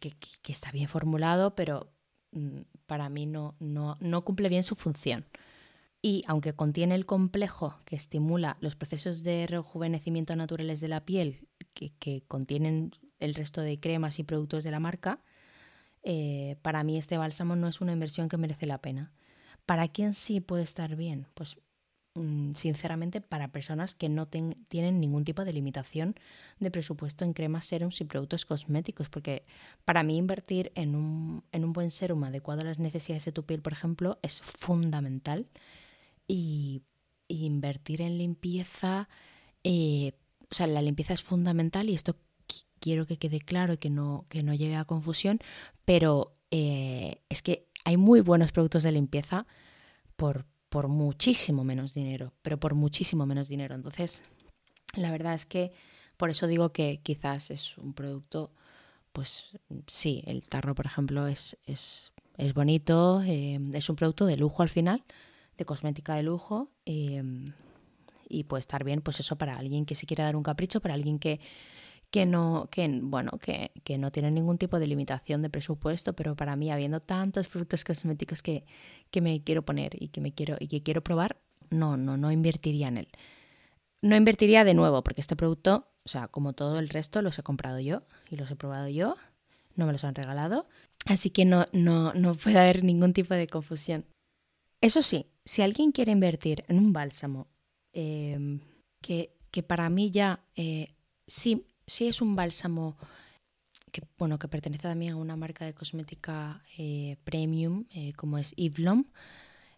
que, 0.00 0.12
está 0.48 0.72
bien 0.72 0.88
formulado, 0.88 1.54
pero 1.54 1.92
mm, 2.32 2.62
para 2.86 3.08
mí 3.10 3.26
no, 3.26 3.54
no, 3.60 3.96
no 4.00 4.24
cumple 4.24 4.48
bien 4.48 4.64
su 4.64 4.74
función. 4.74 5.24
Y 6.02 6.24
aunque 6.26 6.52
contiene 6.52 6.96
el 6.96 7.06
complejo 7.06 7.78
que 7.84 7.94
estimula 7.94 8.56
los 8.60 8.74
procesos 8.74 9.22
de 9.22 9.46
rejuvenecimiento 9.46 10.34
naturales 10.34 10.80
de 10.80 10.88
la 10.88 11.04
piel 11.04 11.48
que, 11.74 12.22
contienen 12.28 12.92
el 13.20 13.34
resto 13.34 13.60
de 13.60 13.78
cremas 13.78 14.18
y 14.18 14.24
productos 14.24 14.64
de 14.64 14.70
la 14.70 14.80
marca, 14.80 15.20
eh, 16.02 16.56
para 16.62 16.84
mí 16.84 16.96
este 16.96 17.18
bálsamo 17.18 17.56
no 17.56 17.68
es 17.68 17.80
una 17.80 17.92
inversión 17.92 18.28
que 18.28 18.36
merece 18.36 18.66
la 18.66 18.78
pena. 18.78 19.12
¿Para 19.66 19.88
quién 19.88 20.14
sí 20.14 20.40
puede 20.40 20.62
estar 20.62 20.96
bien? 20.96 21.26
Pues 21.34 21.56
mm, 22.14 22.52
sinceramente 22.52 23.20
para 23.20 23.48
personas 23.48 23.94
que 23.94 24.08
no 24.08 24.26
tienen 24.28 25.00
ningún 25.00 25.24
tipo 25.24 25.44
de 25.44 25.52
limitación 25.52 26.14
de 26.60 26.70
presupuesto 26.70 27.24
en 27.24 27.32
cremas, 27.32 27.64
serums 27.64 28.00
y 28.00 28.04
productos 28.04 28.44
cosméticos, 28.44 29.08
porque 29.08 29.44
para 29.84 30.02
mí 30.02 30.18
invertir 30.18 30.72
en 30.74 30.94
un, 30.94 31.44
en 31.52 31.64
un 31.64 31.72
buen 31.72 31.90
serum 31.90 32.24
adecuado 32.24 32.60
a 32.60 32.64
las 32.64 32.78
necesidades 32.78 33.24
de 33.24 33.32
tu 33.32 33.44
piel, 33.44 33.62
por 33.62 33.72
ejemplo, 33.72 34.18
es 34.22 34.42
fundamental. 34.42 35.46
Y, 36.26 36.82
invertir 37.26 38.02
en 38.02 38.18
limpieza 38.18 39.08
eh, 39.64 40.12
o 40.54 40.56
sea, 40.56 40.68
la 40.68 40.82
limpieza 40.82 41.14
es 41.14 41.20
fundamental 41.20 41.90
y 41.90 41.96
esto 41.96 42.16
quiero 42.78 43.06
que 43.06 43.16
quede 43.16 43.40
claro 43.40 43.72
y 43.72 43.78
que 43.78 43.90
no, 43.90 44.24
que 44.28 44.44
no 44.44 44.54
lleve 44.54 44.76
a 44.76 44.84
confusión, 44.84 45.40
pero 45.84 46.36
eh, 46.52 47.22
es 47.28 47.42
que 47.42 47.66
hay 47.84 47.96
muy 47.96 48.20
buenos 48.20 48.52
productos 48.52 48.84
de 48.84 48.92
limpieza 48.92 49.48
por, 50.14 50.46
por 50.68 50.86
muchísimo 50.86 51.64
menos 51.64 51.92
dinero, 51.92 52.34
pero 52.42 52.60
por 52.60 52.76
muchísimo 52.76 53.26
menos 53.26 53.48
dinero. 53.48 53.74
Entonces, 53.74 54.22
la 54.94 55.10
verdad 55.10 55.34
es 55.34 55.44
que 55.44 55.72
por 56.16 56.30
eso 56.30 56.46
digo 56.46 56.70
que 56.70 57.00
quizás 57.02 57.50
es 57.50 57.76
un 57.76 57.92
producto, 57.92 58.52
pues 59.10 59.58
sí, 59.88 60.22
el 60.24 60.46
tarro, 60.46 60.76
por 60.76 60.86
ejemplo, 60.86 61.26
es, 61.26 61.58
es, 61.66 62.12
es 62.36 62.54
bonito, 62.54 63.22
eh, 63.22 63.58
es 63.72 63.90
un 63.90 63.96
producto 63.96 64.24
de 64.24 64.36
lujo 64.36 64.62
al 64.62 64.68
final, 64.68 65.02
de 65.58 65.64
cosmética 65.64 66.14
de 66.14 66.22
lujo. 66.22 66.70
Eh, 66.86 67.24
y 68.28 68.44
puede 68.44 68.60
estar 68.60 68.84
bien, 68.84 69.00
pues 69.00 69.20
eso 69.20 69.36
para 69.36 69.56
alguien 69.56 69.86
que 69.86 69.94
se 69.94 70.06
quiera 70.06 70.24
dar 70.24 70.36
un 70.36 70.42
capricho, 70.42 70.80
para 70.80 70.94
alguien 70.94 71.18
que, 71.18 71.40
que 72.10 72.26
no, 72.26 72.68
que, 72.70 73.00
bueno, 73.02 73.32
que, 73.40 73.72
que, 73.82 73.98
no 73.98 74.12
tiene 74.12 74.30
ningún 74.30 74.58
tipo 74.58 74.78
de 74.78 74.86
limitación 74.86 75.42
de 75.42 75.50
presupuesto, 75.50 76.12
pero 76.12 76.36
para 76.36 76.54
mí, 76.56 76.70
habiendo 76.70 77.00
tantos 77.00 77.48
productos 77.48 77.82
cosméticos 77.84 78.42
que, 78.42 78.64
que 79.10 79.20
me 79.20 79.42
quiero 79.42 79.64
poner 79.64 80.00
y 80.00 80.08
que 80.08 80.20
me 80.20 80.32
quiero, 80.32 80.56
y 80.60 80.68
que 80.68 80.82
quiero 80.82 81.02
probar, 81.02 81.40
no, 81.70 81.96
no, 81.96 82.16
no 82.16 82.30
invertiría 82.30 82.88
en 82.88 82.98
él. 82.98 83.08
No 84.00 84.16
invertiría 84.16 84.64
de 84.64 84.74
nuevo, 84.74 85.02
porque 85.02 85.20
este 85.20 85.34
producto, 85.34 85.88
o 86.04 86.08
sea, 86.08 86.28
como 86.28 86.52
todo 86.52 86.78
el 86.78 86.88
resto, 86.88 87.20
los 87.22 87.38
he 87.38 87.42
comprado 87.42 87.80
yo 87.80 88.02
y 88.30 88.36
los 88.36 88.50
he 88.50 88.56
probado 88.56 88.88
yo, 88.88 89.16
no 89.76 89.86
me 89.86 89.92
los 89.92 90.04
han 90.04 90.14
regalado, 90.14 90.68
así 91.06 91.30
que 91.30 91.44
no, 91.44 91.66
no, 91.72 92.12
no 92.14 92.36
puede 92.36 92.58
haber 92.58 92.84
ningún 92.84 93.12
tipo 93.12 93.34
de 93.34 93.46
confusión. 93.46 94.04
Eso 94.80 95.02
sí, 95.02 95.26
si 95.44 95.62
alguien 95.62 95.92
quiere 95.92 96.12
invertir 96.12 96.64
en 96.68 96.78
un 96.78 96.92
bálsamo 96.92 97.48
Em, 97.94 98.60
que, 99.00 99.30
para 99.62 99.88
mí 99.88 100.10
ya 100.10 100.40
eh, 100.56 100.88
sí, 101.28 101.64
sí 101.86 102.08
es 102.08 102.20
un 102.20 102.34
bálsamo 102.34 102.96
que, 103.92 104.02
bueno, 104.18 104.36
que 104.38 104.48
pertenece 104.48 104.82
también 104.82 105.12
a 105.12 105.16
una 105.16 105.36
marca 105.36 105.64
de 105.64 105.74
cosmética 105.74 106.64
eh, 106.76 107.16
premium 107.22 107.84
como 108.16 108.38
es 108.38 108.52
Yves 108.56 109.04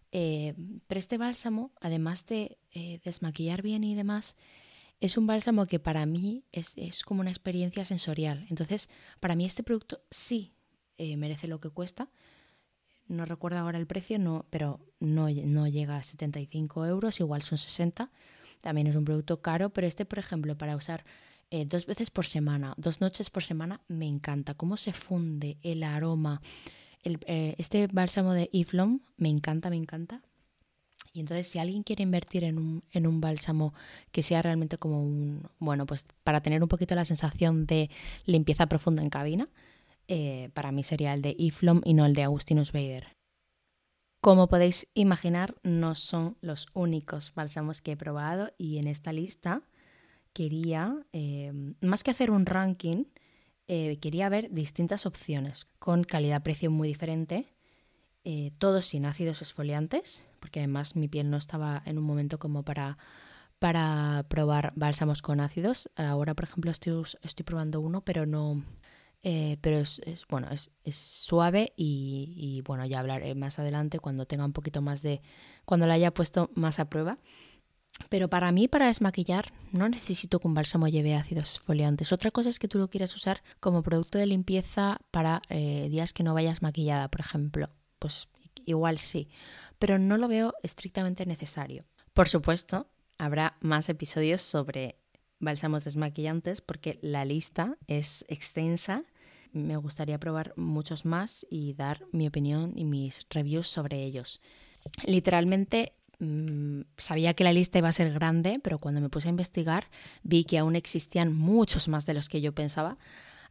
pero 0.09 0.99
este 0.99 1.19
bálsamo, 1.19 1.71
además 1.79 2.25
de 2.25 2.57
desmaquillar 3.03 3.61
bien 3.61 3.83
y 3.83 3.93
demás, 3.93 4.35
es 4.99 5.15
un 5.15 5.27
bálsamo 5.27 5.67
que 5.67 5.79
para 5.79 6.07
mí 6.07 6.43
es, 6.51 6.73
es, 6.75 7.03
como 7.03 7.21
una 7.21 7.29
experiencia 7.29 7.85
sensorial. 7.85 8.47
Entonces, 8.49 8.89
para 9.19 9.35
mí 9.35 9.45
este 9.45 9.61
producto 9.61 10.01
sí 10.09 10.53
merece 10.97 11.47
lo 11.47 11.59
que 11.59 11.69
cuesta. 11.69 12.09
No 13.07 13.25
recuerdo 13.25 13.59
ahora 13.59 13.77
el 13.77 13.87
precio, 13.87 14.19
no, 14.19 14.45
pero 14.49 14.79
no, 14.99 15.29
no 15.29 15.67
llega 15.67 15.97
a 15.97 16.03
75 16.03 16.85
euros, 16.85 17.19
igual 17.19 17.41
son 17.41 17.57
60. 17.57 18.11
También 18.61 18.87
es 18.87 18.95
un 18.95 19.05
producto 19.05 19.41
caro, 19.41 19.69
pero 19.69 19.87
este, 19.87 20.05
por 20.05 20.19
ejemplo, 20.19 20.57
para 20.57 20.75
usar 20.75 21.05
eh, 21.49 21.65
dos 21.65 21.85
veces 21.85 22.09
por 22.09 22.25
semana, 22.25 22.73
dos 22.77 22.99
noches 22.99 23.29
por 23.29 23.43
semana, 23.43 23.81
me 23.87 24.05
encanta. 24.05 24.53
Cómo 24.53 24.75
se 24.75 24.91
funde 24.91 25.57
el 25.63 25.83
aroma. 25.83 26.41
Eh, 27.03 27.55
este 27.57 27.87
bálsamo 27.87 28.33
de 28.33 28.49
Iflom 28.51 28.99
me 29.15 29.29
encanta, 29.29 29.69
me 29.69 29.77
encanta. 29.77 30.21
Y 31.13 31.21
entonces, 31.21 31.47
si 31.47 31.57
alguien 31.57 31.83
quiere 31.83 32.03
invertir 32.03 32.43
en 32.43 32.57
un, 32.57 32.83
en 32.91 33.07
un 33.07 33.21
bálsamo 33.21 33.73
que 34.11 34.23
sea 34.23 34.41
realmente 34.41 34.77
como 34.77 35.01
un, 35.01 35.49
bueno, 35.57 35.85
pues 35.85 36.05
para 36.23 36.41
tener 36.41 36.61
un 36.61 36.69
poquito 36.69 36.95
la 36.95 37.05
sensación 37.05 37.65
de 37.65 37.89
limpieza 38.25 38.67
profunda 38.67 39.01
en 39.01 39.09
cabina, 39.09 39.47
eh, 40.07 40.49
para 40.53 40.71
mí 40.71 40.83
sería 40.83 41.13
el 41.13 41.21
de 41.21 41.35
Iflom 41.37 41.81
y 41.83 41.93
no 41.93 42.05
el 42.05 42.13
de 42.13 42.23
Agustinus 42.23 42.71
Bader. 42.71 43.15
Como 44.21 44.47
podéis 44.47 44.87
imaginar, 44.93 45.55
no 45.63 45.95
son 45.95 46.37
los 46.41 46.67
únicos 46.73 47.33
bálsamos 47.35 47.81
que 47.81 47.93
he 47.93 47.97
probado 47.97 48.51
y 48.57 48.77
en 48.77 48.87
esta 48.87 49.13
lista 49.13 49.61
quería, 50.33 51.05
eh, 51.13 51.51
más 51.81 52.03
que 52.03 52.11
hacer 52.11 52.31
un 52.31 52.45
ranking, 52.45 53.05
eh, 53.67 53.97
quería 53.99 54.29
ver 54.29 54.49
distintas 54.51 55.05
opciones 55.05 55.67
con 55.79 56.03
calidad-precio 56.03 56.71
muy 56.71 56.87
diferente, 56.87 57.53
todos 58.57 58.85
sin 58.85 59.05
ácidos 59.05 59.41
exfoliantes, 59.41 60.25
porque 60.41 60.59
además 60.59 60.97
mi 60.97 61.07
piel 61.07 61.29
no 61.29 61.37
estaba 61.37 61.81
en 61.85 61.97
un 61.97 62.03
momento 62.03 62.39
como 62.39 62.63
para, 62.63 62.97
para 63.57 64.25
probar 64.27 64.73
bálsamos 64.75 65.21
con 65.21 65.39
ácidos. 65.39 65.89
Ahora, 65.95 66.33
por 66.33 66.43
ejemplo, 66.43 66.69
estoy, 66.69 67.05
estoy 67.21 67.45
probando 67.45 67.79
uno, 67.79 68.01
pero 68.01 68.25
no, 68.25 68.65
eh, 69.29 69.57
pero 69.59 69.79
es, 69.79 69.99
bueno, 70.29 70.47
es, 70.51 70.71
suave 70.95 71.73
y, 71.75 72.63
bueno, 72.65 72.85
ya 72.85 73.01
hablaré 73.01 73.35
más 73.35 73.59
adelante 73.59 73.99
cuando 73.99 74.25
tenga 74.25 74.45
un 74.45 74.53
poquito 74.53 74.81
más 74.81 75.01
de, 75.01 75.21
cuando 75.65 75.85
la 75.85 75.95
haya 75.95 76.13
puesto 76.13 76.49
más 76.55 76.79
a 76.79 76.89
prueba. 76.89 77.17
Pero 78.07 78.29
para 78.29 78.53
mí, 78.53 78.69
para 78.69 78.87
desmaquillar, 78.87 79.51
no 79.73 79.89
necesito 79.89 80.39
que 80.39 80.47
un 80.47 80.53
bálsamo 80.53 80.87
lleve 80.87 81.13
ácidos 81.13 81.57
exfoliantes. 81.57 82.13
Otra 82.13 82.31
cosa 82.31 82.47
es 82.47 82.57
que 82.57 82.69
tú 82.69 82.77
lo 82.77 82.89
quieras 82.89 83.13
usar 83.15 83.43
como 83.59 83.83
producto 83.83 84.17
de 84.17 84.27
limpieza 84.27 85.01
para 85.11 85.41
eh, 85.49 85.89
días 85.89 86.13
que 86.13 86.23
no 86.23 86.33
vayas 86.33 86.61
maquillada, 86.61 87.09
por 87.09 87.19
ejemplo. 87.19 87.69
Pues 87.99 88.29
igual 88.63 88.97
sí, 88.97 89.27
pero 89.77 89.99
no 89.99 90.15
lo 90.15 90.29
veo 90.29 90.53
estrictamente 90.63 91.25
necesario. 91.25 91.83
Por 92.13 92.29
supuesto, 92.29 92.87
habrá 93.17 93.57
más 93.59 93.89
episodios 93.89 94.41
sobre 94.41 94.95
bálsamos 95.39 95.83
desmaquillantes 95.83 96.61
porque 96.61 96.97
la 97.01 97.25
lista 97.25 97.77
es 97.87 98.23
extensa. 98.29 99.03
Me 99.57 99.77
gustaría 99.77 100.19
probar 100.19 100.53
muchos 100.55 101.05
más 101.05 101.45
y 101.49 101.73
dar 101.73 102.05
mi 102.11 102.27
opinión 102.27 102.73
y 102.75 102.85
mis 102.85 103.25
reviews 103.29 103.67
sobre 103.67 104.03
ellos. 104.03 104.41
Literalmente 105.05 105.93
mm, 106.19 106.81
sabía 106.97 107.33
que 107.33 107.43
la 107.43 107.53
lista 107.53 107.79
iba 107.79 107.89
a 107.89 107.93
ser 107.93 108.13
grande, 108.13 108.59
pero 108.63 108.79
cuando 108.79 109.01
me 109.01 109.09
puse 109.09 109.27
a 109.27 109.31
investigar 109.31 109.89
vi 110.23 110.43
que 110.43 110.57
aún 110.57 110.75
existían 110.75 111.33
muchos 111.33 111.87
más 111.87 112.05
de 112.05 112.13
los 112.13 112.29
que 112.29 112.41
yo 112.41 112.53
pensaba. 112.53 112.97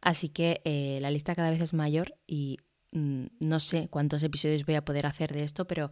Así 0.01 0.29
que 0.29 0.61
eh, 0.63 0.99
la 1.01 1.11
lista 1.11 1.35
cada 1.35 1.49
vez 1.49 1.61
es 1.61 1.73
mayor 1.73 2.15
y 2.27 2.59
mm, 2.91 3.25
no 3.39 3.59
sé 3.59 3.89
cuántos 3.89 4.23
episodios 4.23 4.65
voy 4.65 4.75
a 4.75 4.85
poder 4.85 5.05
hacer 5.05 5.33
de 5.33 5.43
esto, 5.43 5.65
pero 5.65 5.91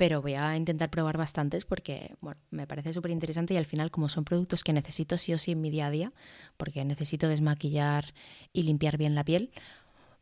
pero 0.00 0.22
voy 0.22 0.32
a 0.32 0.56
intentar 0.56 0.88
probar 0.88 1.18
bastantes 1.18 1.66
porque 1.66 2.16
bueno, 2.22 2.40
me 2.50 2.66
parece 2.66 2.94
súper 2.94 3.10
interesante 3.10 3.52
y 3.52 3.58
al 3.58 3.66
final 3.66 3.90
como 3.90 4.08
son 4.08 4.24
productos 4.24 4.64
que 4.64 4.72
necesito 4.72 5.18
sí 5.18 5.34
o 5.34 5.36
sí 5.36 5.52
en 5.52 5.60
mi 5.60 5.68
día 5.68 5.88
a 5.88 5.90
día, 5.90 6.14
porque 6.56 6.82
necesito 6.86 7.28
desmaquillar 7.28 8.14
y 8.54 8.62
limpiar 8.62 8.96
bien 8.96 9.14
la 9.14 9.24
piel, 9.24 9.50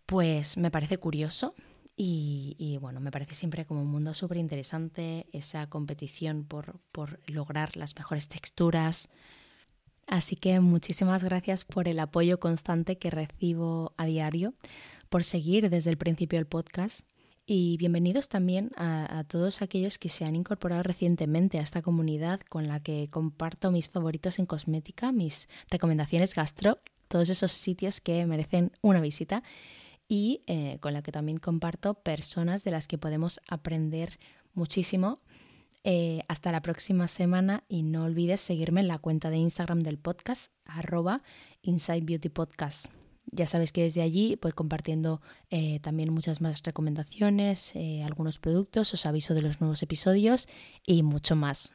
pues 0.04 0.56
me 0.56 0.72
parece 0.72 0.98
curioso 0.98 1.54
y, 1.94 2.76
bueno, 2.80 2.98
me 2.98 3.12
parece 3.12 3.36
siempre 3.36 3.66
como 3.66 3.82
un 3.82 3.86
mundo 3.86 4.14
súper 4.14 4.38
interesante 4.38 5.26
esa 5.32 5.68
competición 5.68 6.42
por, 6.42 6.80
por 6.90 7.20
lograr 7.28 7.76
las 7.76 7.94
mejores 7.94 8.26
texturas. 8.26 9.08
Así 10.08 10.34
que 10.34 10.58
muchísimas 10.58 11.22
gracias 11.22 11.64
por 11.64 11.86
el 11.86 12.00
apoyo 12.00 12.40
constante 12.40 12.98
que 12.98 13.10
recibo 13.10 13.94
a 13.96 14.06
diario, 14.06 14.54
por 15.08 15.22
seguir 15.22 15.70
desde 15.70 15.90
el 15.90 15.98
principio 15.98 16.40
del 16.40 16.46
podcast 16.46 17.06
y 17.50 17.78
bienvenidos 17.78 18.28
también 18.28 18.72
a, 18.76 19.24
todos 19.26 19.62
aquellos 19.62 19.96
que 19.96 20.10
se 20.10 20.26
han 20.26 20.36
incorporado 20.36 20.82
recientemente 20.82 21.58
a 21.58 21.62
esta 21.62 21.80
comunidad 21.80 22.40
con 22.40 22.68
la 22.68 22.80
que 22.80 23.08
comparto 23.10 23.70
mis 23.70 23.88
favoritos 23.88 24.38
en 24.38 24.44
cosmética, 24.44 25.12
mis 25.12 25.48
recomendaciones 25.70 26.34
gastro, 26.34 26.78
todos 27.08 27.30
esos 27.30 27.52
sitios 27.52 28.02
que 28.02 28.26
merecen 28.26 28.72
una 28.82 29.00
visita 29.00 29.42
y 30.08 30.42
eh, 30.46 30.76
con 30.80 30.92
la 30.92 31.00
que 31.00 31.10
también 31.10 31.38
comparto 31.38 31.94
personas 31.94 32.64
de 32.64 32.70
las 32.70 32.86
que 32.86 32.98
podemos 32.98 33.40
aprender 33.48 34.18
muchísimo. 34.52 35.20
Eh, 35.84 36.20
hasta 36.28 36.52
la 36.52 36.60
próxima 36.60 37.08
semana 37.08 37.64
y 37.66 37.82
no 37.82 38.04
olvides 38.04 38.42
seguirme 38.42 38.82
en 38.82 38.88
la 38.88 38.98
cuenta 38.98 39.30
de 39.30 39.38
Instagram 39.38 39.82
del 39.82 39.96
podcast, 39.96 40.52
arroba 40.66 41.22
Inside 41.62 42.02
Beauty 42.02 42.28
Podcast. 42.28 42.88
Ya 43.30 43.46
sabes 43.46 43.72
que 43.72 43.82
desde 43.82 44.02
allí 44.02 44.38
voy 44.40 44.52
compartiendo 44.52 45.20
eh, 45.50 45.80
también 45.80 46.12
muchas 46.12 46.40
más 46.40 46.62
recomendaciones, 46.62 47.74
eh, 47.74 48.02
algunos 48.02 48.38
productos, 48.38 48.92
os 48.94 49.06
aviso 49.06 49.34
de 49.34 49.42
los 49.42 49.60
nuevos 49.60 49.82
episodios 49.82 50.48
y 50.86 51.02
mucho 51.02 51.36
más. 51.36 51.74